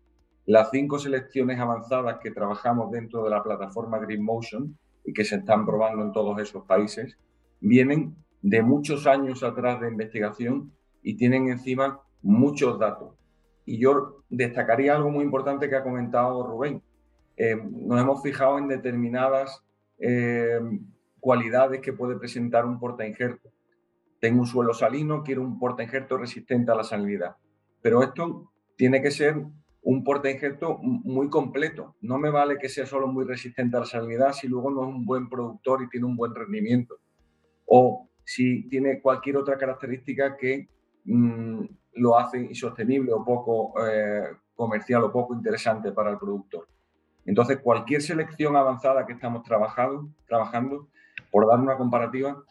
[0.46, 5.36] Las cinco selecciones avanzadas que trabajamos dentro de la plataforma Green Motion y que se
[5.36, 7.18] están probando en todos esos países
[7.60, 10.72] vienen de muchos años atrás de investigación
[11.02, 13.14] y tienen encima muchos datos.
[13.64, 16.82] Y yo destacaría algo muy importante que ha comentado Rubén.
[17.36, 19.62] Eh, nos hemos fijado en determinadas
[19.98, 20.60] eh,
[21.20, 23.50] cualidades que puede presentar un porta injerto.
[24.18, 27.36] Tengo un suelo salino, quiero un porta injerto resistente a la salinidad.
[27.80, 29.42] Pero esto tiene que ser
[29.82, 31.96] un porta injerto muy completo.
[32.00, 34.88] No me vale que sea solo muy resistente a la salinidad si luego no es
[34.88, 36.96] un buen productor y tiene un buen rendimiento.
[37.66, 40.68] O si tiene cualquier otra característica que
[41.04, 41.64] mm,
[41.94, 44.24] lo hace insostenible o poco eh,
[44.54, 46.68] comercial o poco interesante para el productor.
[47.24, 50.88] Entonces, cualquier selección avanzada que estamos trabajando,
[51.30, 52.42] por dar una comparativa,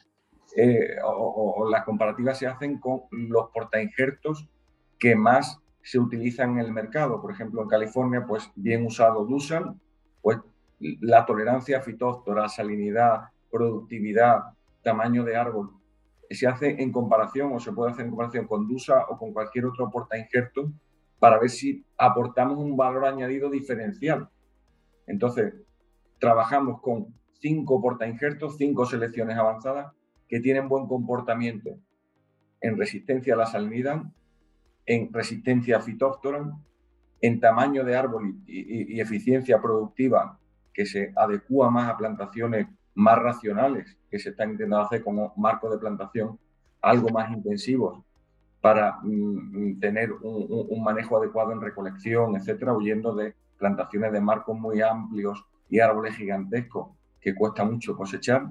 [0.55, 4.49] eh, o, las comparativas se hacen con los portainjertos
[4.97, 7.21] que más se utilizan en el mercado.
[7.21, 9.79] Por ejemplo, en California, pues bien usado Dusan,
[10.21, 10.37] pues
[10.79, 15.71] la tolerancia a salinidad, productividad, tamaño de árbol,
[16.29, 19.65] se hace en comparación o se puede hacer en comparación con DUSA o con cualquier
[19.65, 20.71] otro portainjerto
[21.17, 24.29] para ver si aportamos un valor añadido diferencial.
[25.07, 25.53] Entonces,
[26.19, 29.91] trabajamos con cinco portainjertos, cinco selecciones avanzadas
[30.27, 31.71] que tienen buen comportamiento
[32.61, 34.03] en resistencia a la salinidad,
[34.89, 35.83] en resistencia a
[37.21, 40.39] en tamaño de árbol y, eficiencia productiva
[40.73, 45.69] que se adecua más a plantaciones más racionales que se están intentando hacer como marco
[45.69, 46.39] de plantación
[46.81, 48.03] algo más intensivos
[48.61, 54.81] para mm, tener un, manejo adecuado en recolección, etcétera, huyendo de plantaciones de marcos muy
[54.81, 56.87] amplios y árboles gigantescos
[57.21, 58.49] que cuesta mucho cosechar.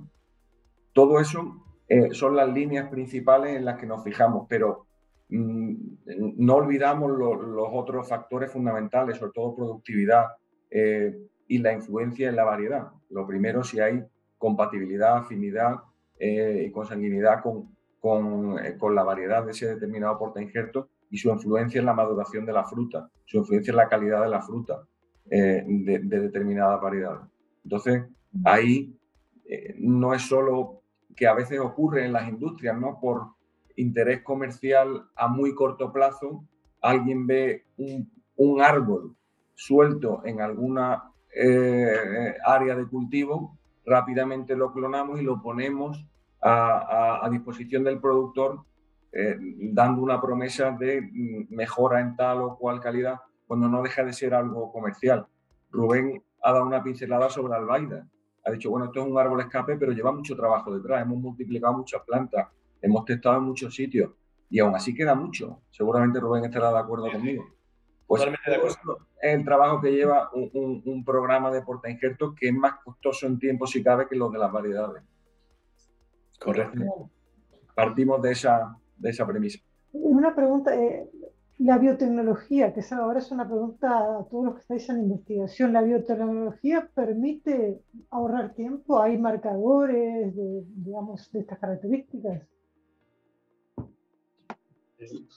[0.93, 4.88] Todo eso eh, son las líneas principales en las que nos fijamos, pero mm,
[5.31, 10.26] no olvidamos los otros factores fundamentales, sobre todo productividad
[10.70, 11.16] eh,
[11.47, 12.89] y la influencia en la variedad.
[13.11, 14.03] Lo primero, si hay
[14.39, 15.76] compatibilidad, afinidad
[16.18, 21.31] eh, y consanguinidad con, con, con, la variedad de ese determinado porta injerto y su
[21.31, 24.83] influencia en la maduración de la fruta, su influencia en la calidad de la fruta
[25.24, 26.81] de, de determinadas.
[27.64, 28.05] Entonces,
[28.45, 28.97] Ahí
[29.49, 30.83] eh, no es solo
[31.16, 32.99] que a veces ocurre en las industrias, ¿no?
[33.01, 33.29] Por
[33.81, 36.45] interés comercial a muy corto plazo,
[36.81, 39.16] alguien ve un, árbol
[39.55, 46.05] suelto en alguna eh, área de cultivo, rápidamente lo clonamos y lo ponemos
[46.41, 48.61] a, disposición del productor,
[49.12, 49.37] eh,
[49.72, 54.12] dando una promesa de mm, mejora en tal o cual calidad, cuando no deja de
[54.12, 55.26] ser algo comercial.
[55.70, 58.07] Rubén ha dado una pincelada sobre Albaida
[58.49, 61.74] ha dicho, bueno, esto es un árbol escape, pero lleva mucho trabajo detrás, hemos multiplicado
[61.74, 62.49] muchas plantas,
[62.81, 64.12] hemos testado en muchos sitios
[64.51, 65.62] y aún así queda mucho.
[65.70, 67.45] Seguramente Rubén estará de acuerdo conmigo.
[68.07, 69.07] Pues Totalmente de acuerdo.
[69.20, 73.39] es el trabajo que lleva un, programa de porta injertos que es más costoso en
[73.39, 75.03] tiempo, si cabe, que los de las variedades.
[76.41, 77.11] Correcto.
[77.74, 79.59] Partimos de esa, de esa premisa.
[79.93, 81.11] Una pregunta, eh,
[81.59, 85.83] la biotecnología, que ahora es una pregunta a todos los que estáis en investigación, ¿la
[85.83, 89.03] biotecnología permite ahorrar tiempo?
[89.03, 92.43] ¿Hay marcadores de, digamos, de estas características?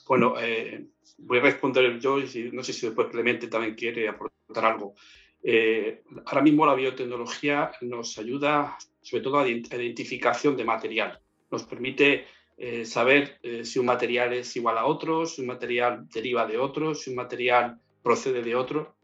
[0.08, 0.86] Bueno, eh,
[1.18, 4.94] voy a responder yo y no sé si después Clemente también quiere aportar algo.
[5.42, 11.20] Eh, ahora mismo la biotecnología nos ayuda sobre todo a la identificación de material.
[11.50, 12.26] Nos permite
[12.56, 16.94] eh, saber si un material es igual a otro, si un material deriva de otro,
[16.94, 18.96] si un material procede de otro.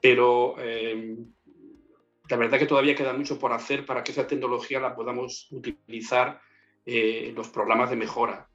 [0.00, 0.56] Pero
[2.28, 6.40] la verdad que todavía queda mucho por hacer para que esa tecnología la podamos utilizar
[6.84, 8.48] en los programas de mejora,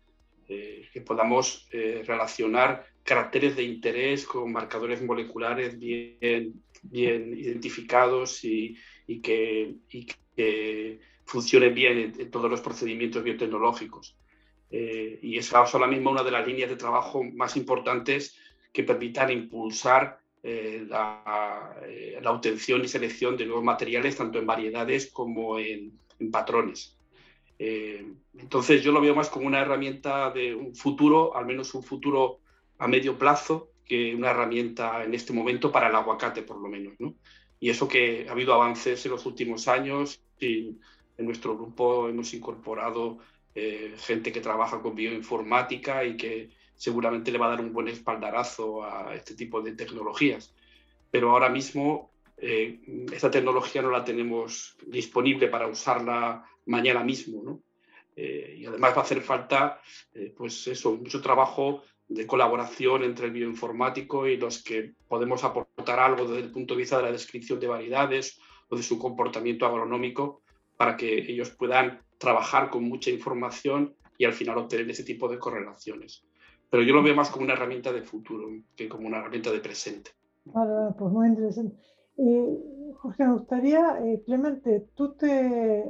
[0.47, 8.77] que podamos relacionar caracteres de interés con marcadores moleculares bien, bien identificados y,
[9.21, 14.17] que, y que funcione bien en, todos los procedimientos biotecnológicos.
[14.69, 18.37] Eh, y es ahora mismo una de las líneas de trabajo más importantes
[18.73, 25.11] que permitan impulsar eh, eh, la, obtención y selección de nuevos materiales, tanto en variedades
[25.11, 25.99] como en,
[26.31, 26.96] patrones.
[27.59, 32.39] Entonces yo lo veo más como una herramienta de un futuro, al menos un futuro
[32.77, 36.93] a medio plazo, que una herramienta en este momento para el aguacate, por lo menos.
[37.59, 40.77] Y eso que ha habido avances en los últimos años y
[41.17, 43.17] en nuestro grupo hemos incorporado
[43.55, 47.87] eh, gente que trabaja con bioinformática y que seguramente le va a dar un buen
[47.87, 50.53] espaldarazo a este tipo de tecnologías.
[51.09, 52.79] Pero ahora mismo eh,
[53.11, 57.61] esta tecnología no la tenemos disponible para usarla mañana mismo, ¿no?
[58.15, 59.79] Eh, y además va a hacer falta,
[60.13, 65.99] eh, pues eso, mucho trabajo de colaboración entre el bioinformático y los que podemos aportar
[65.99, 68.39] algo desde el punto de vista de la descripción de variedades
[68.69, 70.41] o de su comportamiento agronómico
[70.77, 75.37] para que ellos puedan trabajar con mucha información y al final obtener ese tipo de
[75.37, 76.23] correlaciones.
[76.69, 79.59] Pero yo lo veo más como una herramienta de futuro que como una herramienta de
[79.59, 80.11] presente.
[80.45, 81.75] Vale, pues muy interesante.
[82.95, 85.85] Jorge, me gustaría, eh, Clemente, tú te...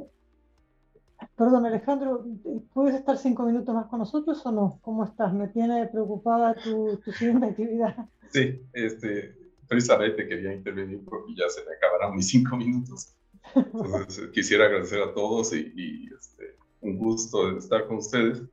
[1.35, 2.26] Perdón, Alejandro,
[2.73, 4.80] ¿puedes estar cinco minutos más con nosotros o no?
[4.81, 5.34] ¿Cómo estás?
[5.34, 7.95] Me tiene preocupada tu, tu siguiente actividad.
[8.30, 9.38] Sí, este,
[9.69, 13.15] precisamente quería intervenir porque ya se me acabarán mis cinco minutos.
[13.56, 18.44] Entonces, quisiera agradecer a todos y, y este, un gusto estar con ustedes.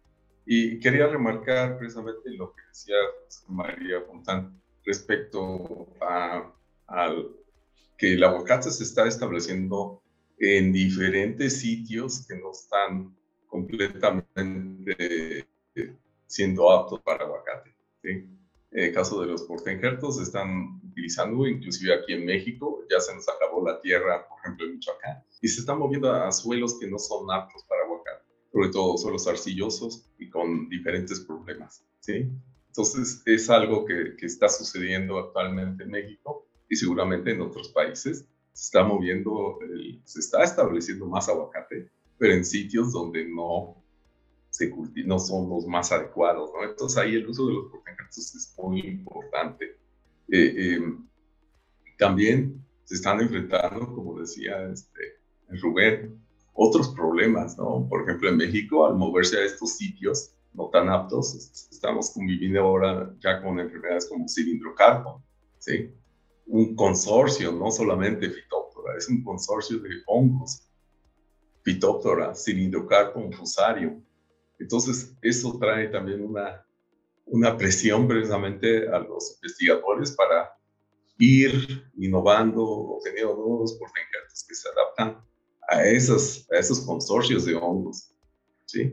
[0.47, 2.95] Y quería remarcar precisamente lo que decía
[3.49, 6.53] María Fontán respecto a,
[6.87, 7.31] al
[7.97, 10.04] que el aguacate se está estableciendo
[10.39, 13.15] en diferentes sitios que no están
[13.47, 15.47] completamente
[16.27, 17.75] siendo aptos para aguacate.
[18.03, 18.39] En
[18.73, 23.65] el caso de los portenjertos, están utilizando, inclusive aquí en México, ya se nos acabó
[23.65, 27.31] la tierra, por ejemplo, en Michoacán, y se están moviendo a suelos que no son
[27.31, 31.85] aptos para aguacate, sobre todo suelos arcillosos y con diferentes problemas.
[32.01, 32.29] ¿sí?
[32.67, 38.27] Entonces, es algo que, que está sucediendo actualmente en México y seguramente en otros países
[38.55, 39.59] se está moviendo,
[40.05, 43.77] se está estableciendo más aguacate, pero en sitios donde no
[44.49, 44.73] se
[45.05, 46.65] no son los más adecuados, ¿no?
[46.65, 49.77] Entonces ahí el uso de los portencatos es muy importante.
[50.29, 50.81] Eh, eh,
[51.99, 55.19] también se están enfrentando, como decía este,
[55.61, 57.85] Rubén, otros problemas, ¿no?
[57.89, 61.35] Por ejemplo, en México, al moverse a estos sitios no tan aptos,
[61.73, 65.21] estamos conviviendo ahora ya con enfermedades como cilindrocarpo,
[65.59, 65.93] ¿sí?
[66.47, 70.69] Un consorcio, no solamente Phytophthora, es un consorcio de hongos,
[71.63, 74.03] Phytophthora, Cilindocarpum fusario.
[74.59, 76.65] Entonces, eso trae también una,
[77.27, 80.57] una presión precisamente a los investigadores para
[81.19, 85.25] ir innovando, obteniendo nuevos portencatos que se adaptan
[85.69, 88.15] a esos, a esos consorcios de hongos.
[88.67, 88.93] ¿Sí?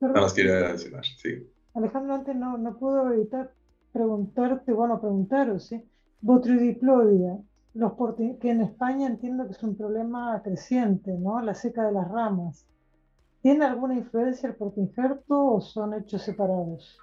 [0.00, 1.46] Nada más quería mencionar, sí.
[1.74, 3.54] Alejandro, antes no, no puedo evitar
[3.92, 5.84] preguntarte, bueno, preguntaros, ¿sí?
[6.20, 7.38] Botryoplodia,
[7.74, 7.92] los
[8.40, 11.40] que en España entiendo que es un problema creciente, ¿no?
[11.40, 12.66] La seca de las ramas.
[13.42, 16.98] ¿Tiene alguna influencia el portingerto o son hechos separados?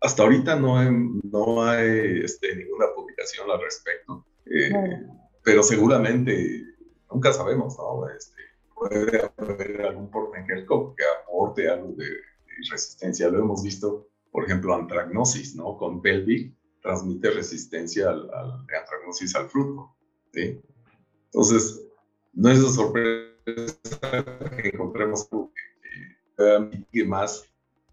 [0.00, 0.88] Hasta ahorita no hay,
[1.24, 4.72] no hay este, ninguna publicación al respecto, eh,
[5.44, 6.64] pero seguramente
[7.12, 8.08] nunca sabemos, ¿no?
[8.08, 8.40] Este,
[8.74, 12.08] puede haber algún portingerto que aporte algo de,
[12.70, 13.30] resistencia.
[13.30, 15.78] Lo hemos visto, por ejemplo, antragnosis, ¿no?
[15.78, 19.94] Con Pelvic, transmite resistencia al, al antragnosis al fruto.
[20.32, 20.60] ¿sí?
[21.26, 21.86] Entonces,
[22.32, 23.30] no es de sorpresa
[24.62, 25.28] que encontremos
[26.36, 27.44] que, que más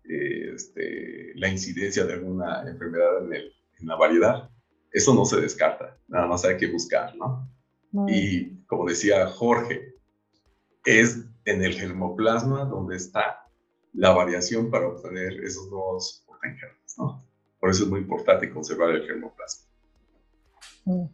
[0.05, 4.49] eh, este, la incidencia de alguna enfermedad en, el, en, la variedad.
[4.91, 7.49] Eso no se descarta, nada más hay que buscar, ¿no?
[8.07, 9.95] Y como decía Jorge,
[10.85, 13.47] es en el germoplasma donde está
[13.93, 17.26] la variación para obtener esos nuevos potenciales, ¿no?
[17.59, 19.65] Por eso es muy importante conservar el germoplasma.
[20.85, 21.05] Mm.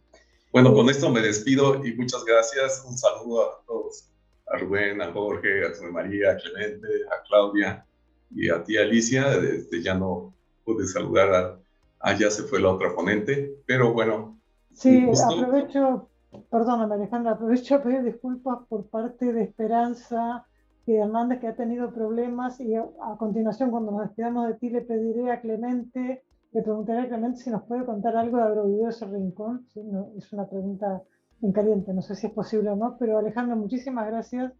[0.52, 2.84] Bueno, con esto me despido y muchas gracias.
[2.88, 4.08] Un saludo a todos,
[4.46, 7.84] a Rubén, a Jorge, a José María, a Clemente, a Claudia
[8.30, 9.34] y a ti, Alicia.
[9.34, 10.32] Este, ya no
[10.64, 11.58] pude saludar a,
[11.98, 14.38] allá se fue la otra ponente, pero bueno.
[14.72, 16.08] Sí, aprovecho,
[16.50, 20.46] perdóname Alejandra, aprovecho a pedir disculpas por parte de Esperanza
[20.84, 24.68] que Hernández que ha tenido problemas y a, a continuación cuando nos despidamos de ti
[24.68, 26.22] le pediré a Clemente
[26.54, 29.66] le preguntaré a Clemente si nos puede contar algo de Agroviveros El Rincón.
[29.74, 29.80] ¿sí?
[30.16, 31.02] es una pregunta
[31.42, 34.52] en caliente, no sé si es posible o no, pero Alejandro, muchísimas gracias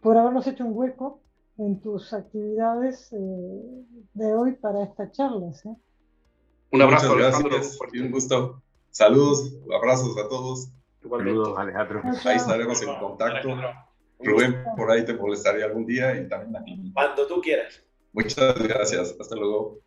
[0.00, 1.22] por habernos hecho un hueco
[1.56, 3.16] en tus actividades eh,
[4.12, 5.52] de hoy para esta charla.
[5.54, 5.70] ¿sí?
[6.70, 7.56] Un abrazo, Alejandro.
[7.94, 8.62] un gusto.
[8.90, 10.70] Saludos, abrazos a todos.
[11.00, 12.02] Saludos, Alejandro.
[12.26, 13.48] Ahí estaremos en contacto.
[14.20, 16.92] Rubén, por ahí te molestaré algún día y también aquí.
[16.92, 17.82] Cuando tú quieras.
[18.12, 19.16] Muchas gracias.
[19.18, 19.78] Hasta luego.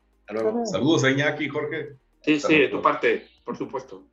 [0.65, 1.97] Saludos a Iñaki, Jorge.
[2.21, 4.03] Sí, sí, de tu parte, por supuesto.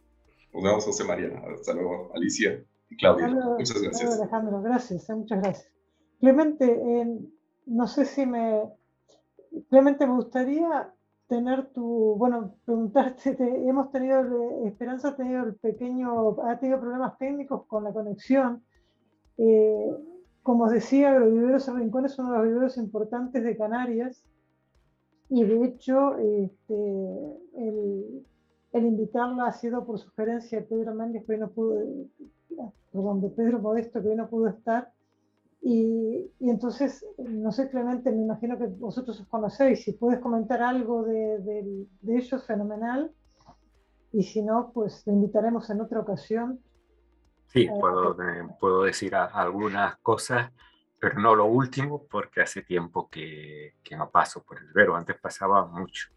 [0.53, 1.43] Nos vemos, José María.
[1.55, 3.29] Hasta luego, Alicia y Claudia.
[3.29, 4.19] muchas gracias.
[4.19, 5.73] Alejandro, gracias, eh, muchas gracias.
[6.21, 7.07] Clemente,
[7.67, 8.63] no sé si me...
[9.71, 10.93] Clemente, me gustaría
[11.29, 13.37] tener tu, bueno, preguntarte,
[13.69, 18.65] hemos tenido, Esperanza ha tenido el pequeño, ha tenido problemas técnicos con la conexión.
[19.37, 19.91] Eh,
[20.43, 24.25] como os decía, Agroviveros Rincón es uno de los viveros importantes de Canarias
[25.29, 28.25] y de hecho, este,
[28.73, 31.81] el invitarla ha sido por sugerencia de Pedro Méndez, que hoy no pudo,
[32.93, 34.93] perdón, de Pedro Modesto, que hoy no pudo estar.
[35.61, 40.63] Y, y, entonces, no sé, Clemente, me imagino que vosotros os conocéis, si puedes comentar
[40.63, 43.13] algo de, de, de ellos, fenomenal.
[44.13, 46.61] Y si no, pues te invitaremos en otra ocasión.
[47.49, 50.53] Sí, eh, puedo, eh, puedo decir a, algunas cosas,
[51.01, 55.19] pero no lo último, porque hace tiempo que, que no paso por el vero, antes
[55.19, 56.09] pasaba mucho.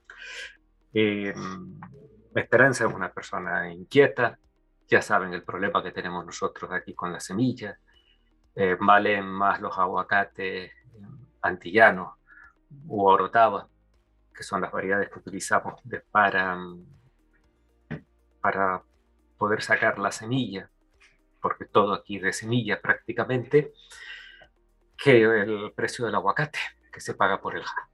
[0.94, 1.34] Eh,
[2.34, 4.40] Esperanza es una persona inquieta,
[4.88, 7.78] ya saben el problema que tenemos nosotros aquí con las semillas,
[8.56, 10.72] eh, valen más los aguacates
[11.42, 12.14] antillanos
[12.88, 13.68] u orotava,
[14.34, 16.58] que son las variedades que utilizamos para,
[18.40, 18.82] para
[19.38, 20.70] poder sacar la semilla,
[21.42, 23.74] porque todo aquí de semilla prácticamente,
[25.02, 26.60] que el precio del aguacate
[26.94, 27.90] que se paga por el ja.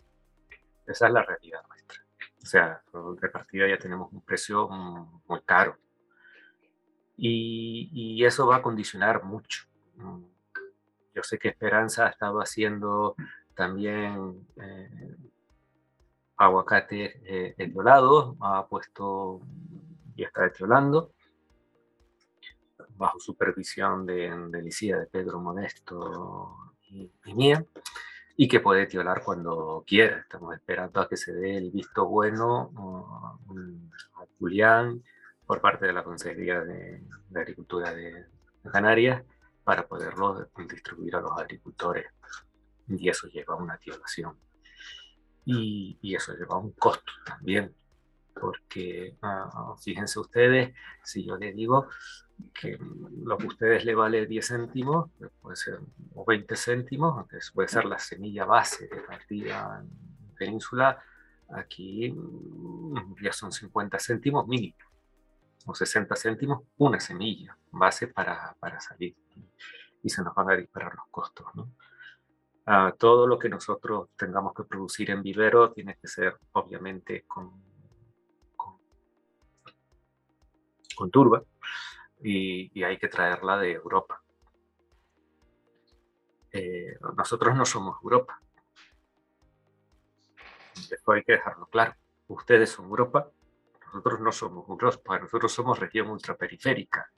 [0.86, 2.06] Esa es la realidad nuestra.
[2.44, 2.82] O sea,
[3.22, 5.78] de partida ya tenemos un precio muy caro.
[7.16, 9.66] Y, y, eso va a condicionar mucho.
[9.96, 10.24] Mm,
[11.16, 13.16] yo sé que Esperanza ha estado haciendo
[13.56, 15.16] también eh,
[16.36, 17.74] aguacate eh,
[18.40, 19.42] ha puesto
[20.16, 21.12] y está etiolando
[22.96, 30.20] bajo supervisión de, de de Pedro Modesto y, que puede tiolar cuando quiera.
[30.20, 32.72] Estamos esperando a que se dé el visto bueno
[34.16, 35.04] a Julián
[35.46, 37.04] por parte de la Consejería de,
[37.36, 38.26] Agricultura de,
[38.72, 39.24] Canarias
[39.64, 42.06] para poderlo distribuir a los agricultores.
[42.88, 44.38] Y eso lleva a una tiolación.
[45.46, 47.74] Y, y, eso lleva a un costo también,
[48.34, 50.74] porque ah, fíjense ustedes,
[51.04, 51.88] si yo les digo,
[52.54, 52.78] que
[53.24, 55.10] lo que a ustedes le vale 10 céntimos,
[55.42, 55.80] puede ser,
[56.16, 61.02] o 20 céntimos, que puede ser la semilla base de partida en península,
[61.50, 64.78] aquí mm, ya son 50 céntimos mínimo,
[65.66, 69.16] o 60 céntimos una semilla base para, para salir.
[70.04, 71.48] Y se nos van a disparar los costos.
[71.56, 71.72] ¿no?
[72.68, 77.52] Uh, todo lo que nosotros tengamos que producir en vivero tiene que ser obviamente con,
[78.56, 78.78] con,
[80.96, 81.42] con turba,
[82.24, 84.22] y, hay que traerla de Europa.
[86.52, 88.40] Eh, nosotros no somos Europa.
[90.92, 91.96] Esto hay que dejarlo claro.
[92.28, 93.30] Ustedes son Europa,
[93.88, 97.10] nosotros no somos Europa, nosotros somos región ultraperiférica.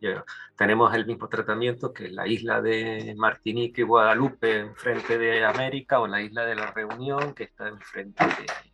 [0.56, 6.08] tenemos el mismo tratamiento que la isla de Martinique y Guadalupe enfrente de América o
[6.08, 8.69] la isla de la Reunión que está enfrente de,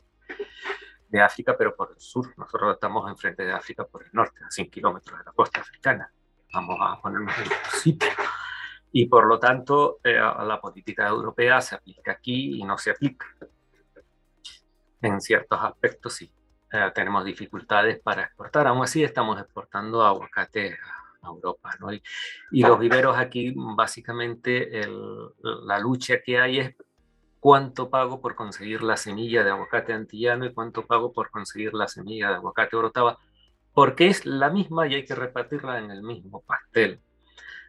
[1.07, 2.33] de África, pero por el sur.
[2.37, 6.11] Nosotros estamos enfrente de África por el norte, a 100 kilómetros de la costa africana.
[6.53, 8.09] Vamos a ponernos en el sitio.
[8.91, 13.25] Y por lo tanto, eh, la política europea se aplica aquí y no se aplica.
[15.01, 16.31] En ciertos aspectos sí.
[16.71, 18.67] Eh, tenemos dificultades para exportar.
[18.67, 20.77] Aún así, estamos exportando aguacate
[21.21, 21.71] a Europa.
[21.79, 21.91] ¿no?
[21.93, 22.01] Y,
[22.51, 26.75] y, los viveros aquí, básicamente, el, la lucha que hay es
[27.45, 31.87] cuánto pago por conseguir la semilla de aguacate antillano y cuánto pago por conseguir la
[31.87, 33.19] semilla de aguacate orotava,
[33.71, 37.01] porque es la misma y hay que repartirla en el mismo pastel.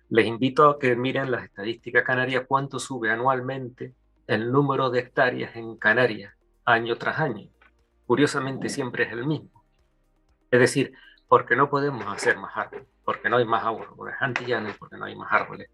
[0.08, 3.92] Les invito a que miren las estadísticas canarias, cuánto sube anualmente
[4.26, 6.32] el número de hectáreas en Canarias
[6.64, 7.50] año tras año.
[8.06, 9.62] Curiosamente siempre es el mismo.
[10.50, 10.94] Es decir,
[11.28, 15.16] porque no podemos hacer más árboles, porque no hay más árboles antillanos, porque no hay
[15.16, 15.68] más árboles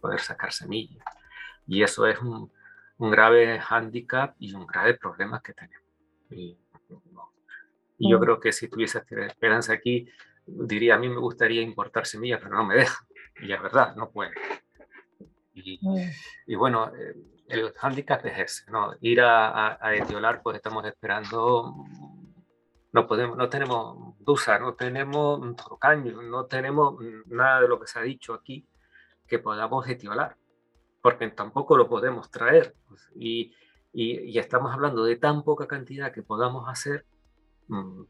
[0.00, 1.04] poder sacar semillas.
[1.66, 2.50] Y eso es un,
[2.98, 5.88] un grave hándicap y un grave problema que tenemos.
[6.30, 6.56] Y,
[7.98, 8.20] y yo mm.
[8.20, 10.08] creo que si tuviese esperanza aquí,
[10.46, 13.06] diría, a mí me gustaría importar semillas, pero no me dejan.
[13.40, 14.32] Y es verdad, no puede.
[15.54, 16.10] Y, mm.
[16.46, 17.14] y bueno, eh,
[17.48, 18.94] el hándicap es ese, ¿no?
[19.00, 21.74] Ir a, a, a, Etiolar, pues estamos esperando,
[22.92, 26.96] no podemos, no tenemos dusa, no tenemos trocaño, no tenemos
[27.26, 28.66] nada de lo que se ha dicho aquí
[29.26, 30.36] que podamos etiolar
[31.02, 32.74] porque tampoco lo podemos traer.
[32.88, 33.52] Pues, y,
[33.92, 37.04] y, estamos hablando de tan poca cantidad que podamos hacer.
[37.68, 38.02] Mm,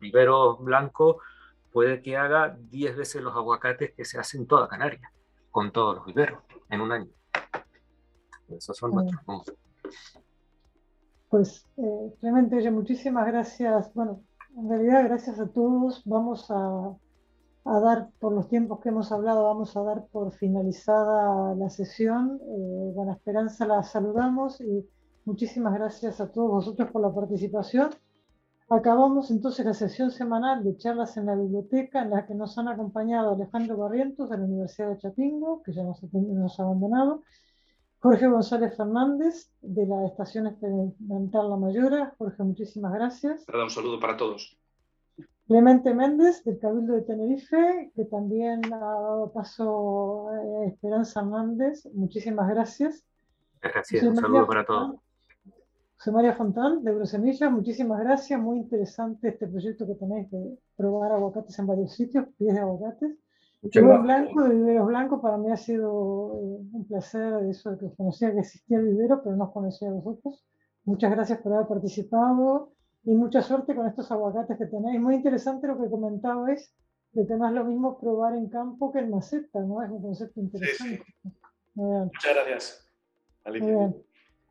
[0.00, 1.20] vivero blanco
[1.72, 5.10] puede que haga 10 veces los aguacates que se hacen en toda Canarias,
[5.50, 7.08] con todos los viveros, en un año.
[8.48, 9.54] Esos son nuestros puntos.
[11.30, 13.92] Pues, eh, Clemente, muchísimas gracias.
[13.94, 14.22] Bueno,
[14.54, 16.02] en realidad, gracias a todos.
[16.04, 16.94] Vamos a
[17.64, 22.40] a dar, por los tiempos que hemos hablado, vamos a dar por finalizada la sesión.
[22.42, 24.84] Eh, Esperanza la saludamos y
[25.24, 27.90] muchísimas gracias a todos vosotros por la participación.
[28.68, 32.68] Acabamos entonces la sesión semanal de charlas en la biblioteca en la que nos han
[32.68, 37.22] acompañado Alejandro Barrientos de la Universidad de Chapingo, que ya nos, nos ha abandonado,
[38.00, 42.14] Jorge González Fernández de la Estación Experimental La Mayora.
[42.18, 43.44] Jorge, muchísimas gracias.
[43.46, 44.58] Un saludo para todos.
[45.52, 51.86] Clemente Méndez, del Cabildo de Tenerife, que también ha dado paso a Esperanza Hernández.
[51.92, 53.04] Muchísimas gracias.
[53.60, 54.96] Gracias, un saludo para todos.
[55.98, 58.40] José María Fontán, de Brusemillas, muchísimas gracias.
[58.40, 63.12] Muy interesante este proyecto que tenéis de probar aguacates en varios sitios, pies de aguacates.
[63.74, 67.94] Rubén Blanco, de Viveros Blanco, para mí ha sido eh, un placer eso de que
[67.94, 70.46] conocía que existía el vivero, pero no os conocía a vosotros.
[70.86, 72.72] Muchas gracias por haber participado
[73.04, 75.00] y mucha suerte con estos aguacates que tenéis.
[75.00, 76.72] Muy interesante lo que comentabais,
[77.12, 79.82] de es lo mismo probar en campo que en maceta, ¿no?
[79.82, 81.02] Es un concepto interesante.
[81.74, 82.88] Muchas gracias.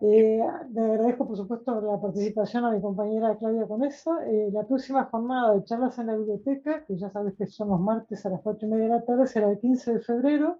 [0.04, 0.42] Eh,
[0.74, 4.12] le agradezco, por supuesto, la participación a mi compañera Claudia Conesa.
[4.26, 7.80] Eh, la próxima jornada de charlas en la biblioteca, que ya sabes que son los
[7.80, 10.60] martes a las 4 y media de la tarde, será el 15 de febrero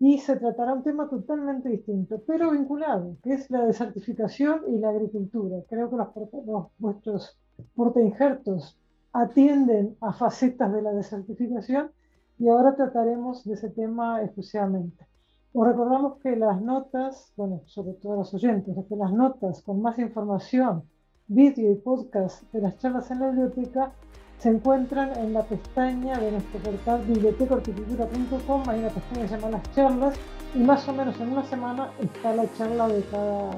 [0.00, 4.90] y se tratará un tema totalmente distinto, pero vinculado, que es la desertificación y la
[4.90, 5.56] agricultura.
[5.68, 6.08] Creo que los,
[6.46, 7.38] los vuestros
[7.74, 8.78] portainjertos
[9.12, 11.90] atienden a facetas de la desertificación
[12.38, 15.06] y ahora trataremos de ese tema exclusivamente.
[15.52, 19.98] Os recordamos que las notas, bueno, sobre todo los oyentes, que las notas con más
[19.98, 20.84] información,
[21.26, 23.92] vídeo y podcast de las charlas en la biblioteca
[24.38, 29.50] se encuentran en la pestaña de nuestro portal bibliotecahorticultura.com, hay una pestaña que se llama
[29.50, 30.14] las charlas
[30.54, 33.50] y más o menos en una semana está la charla de cada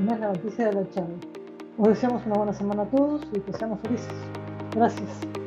[0.00, 1.16] mes, la noticia de la charla.
[1.76, 4.14] Os deseamos una buena semana a todos y que seamos felices.
[4.74, 5.37] Gracias.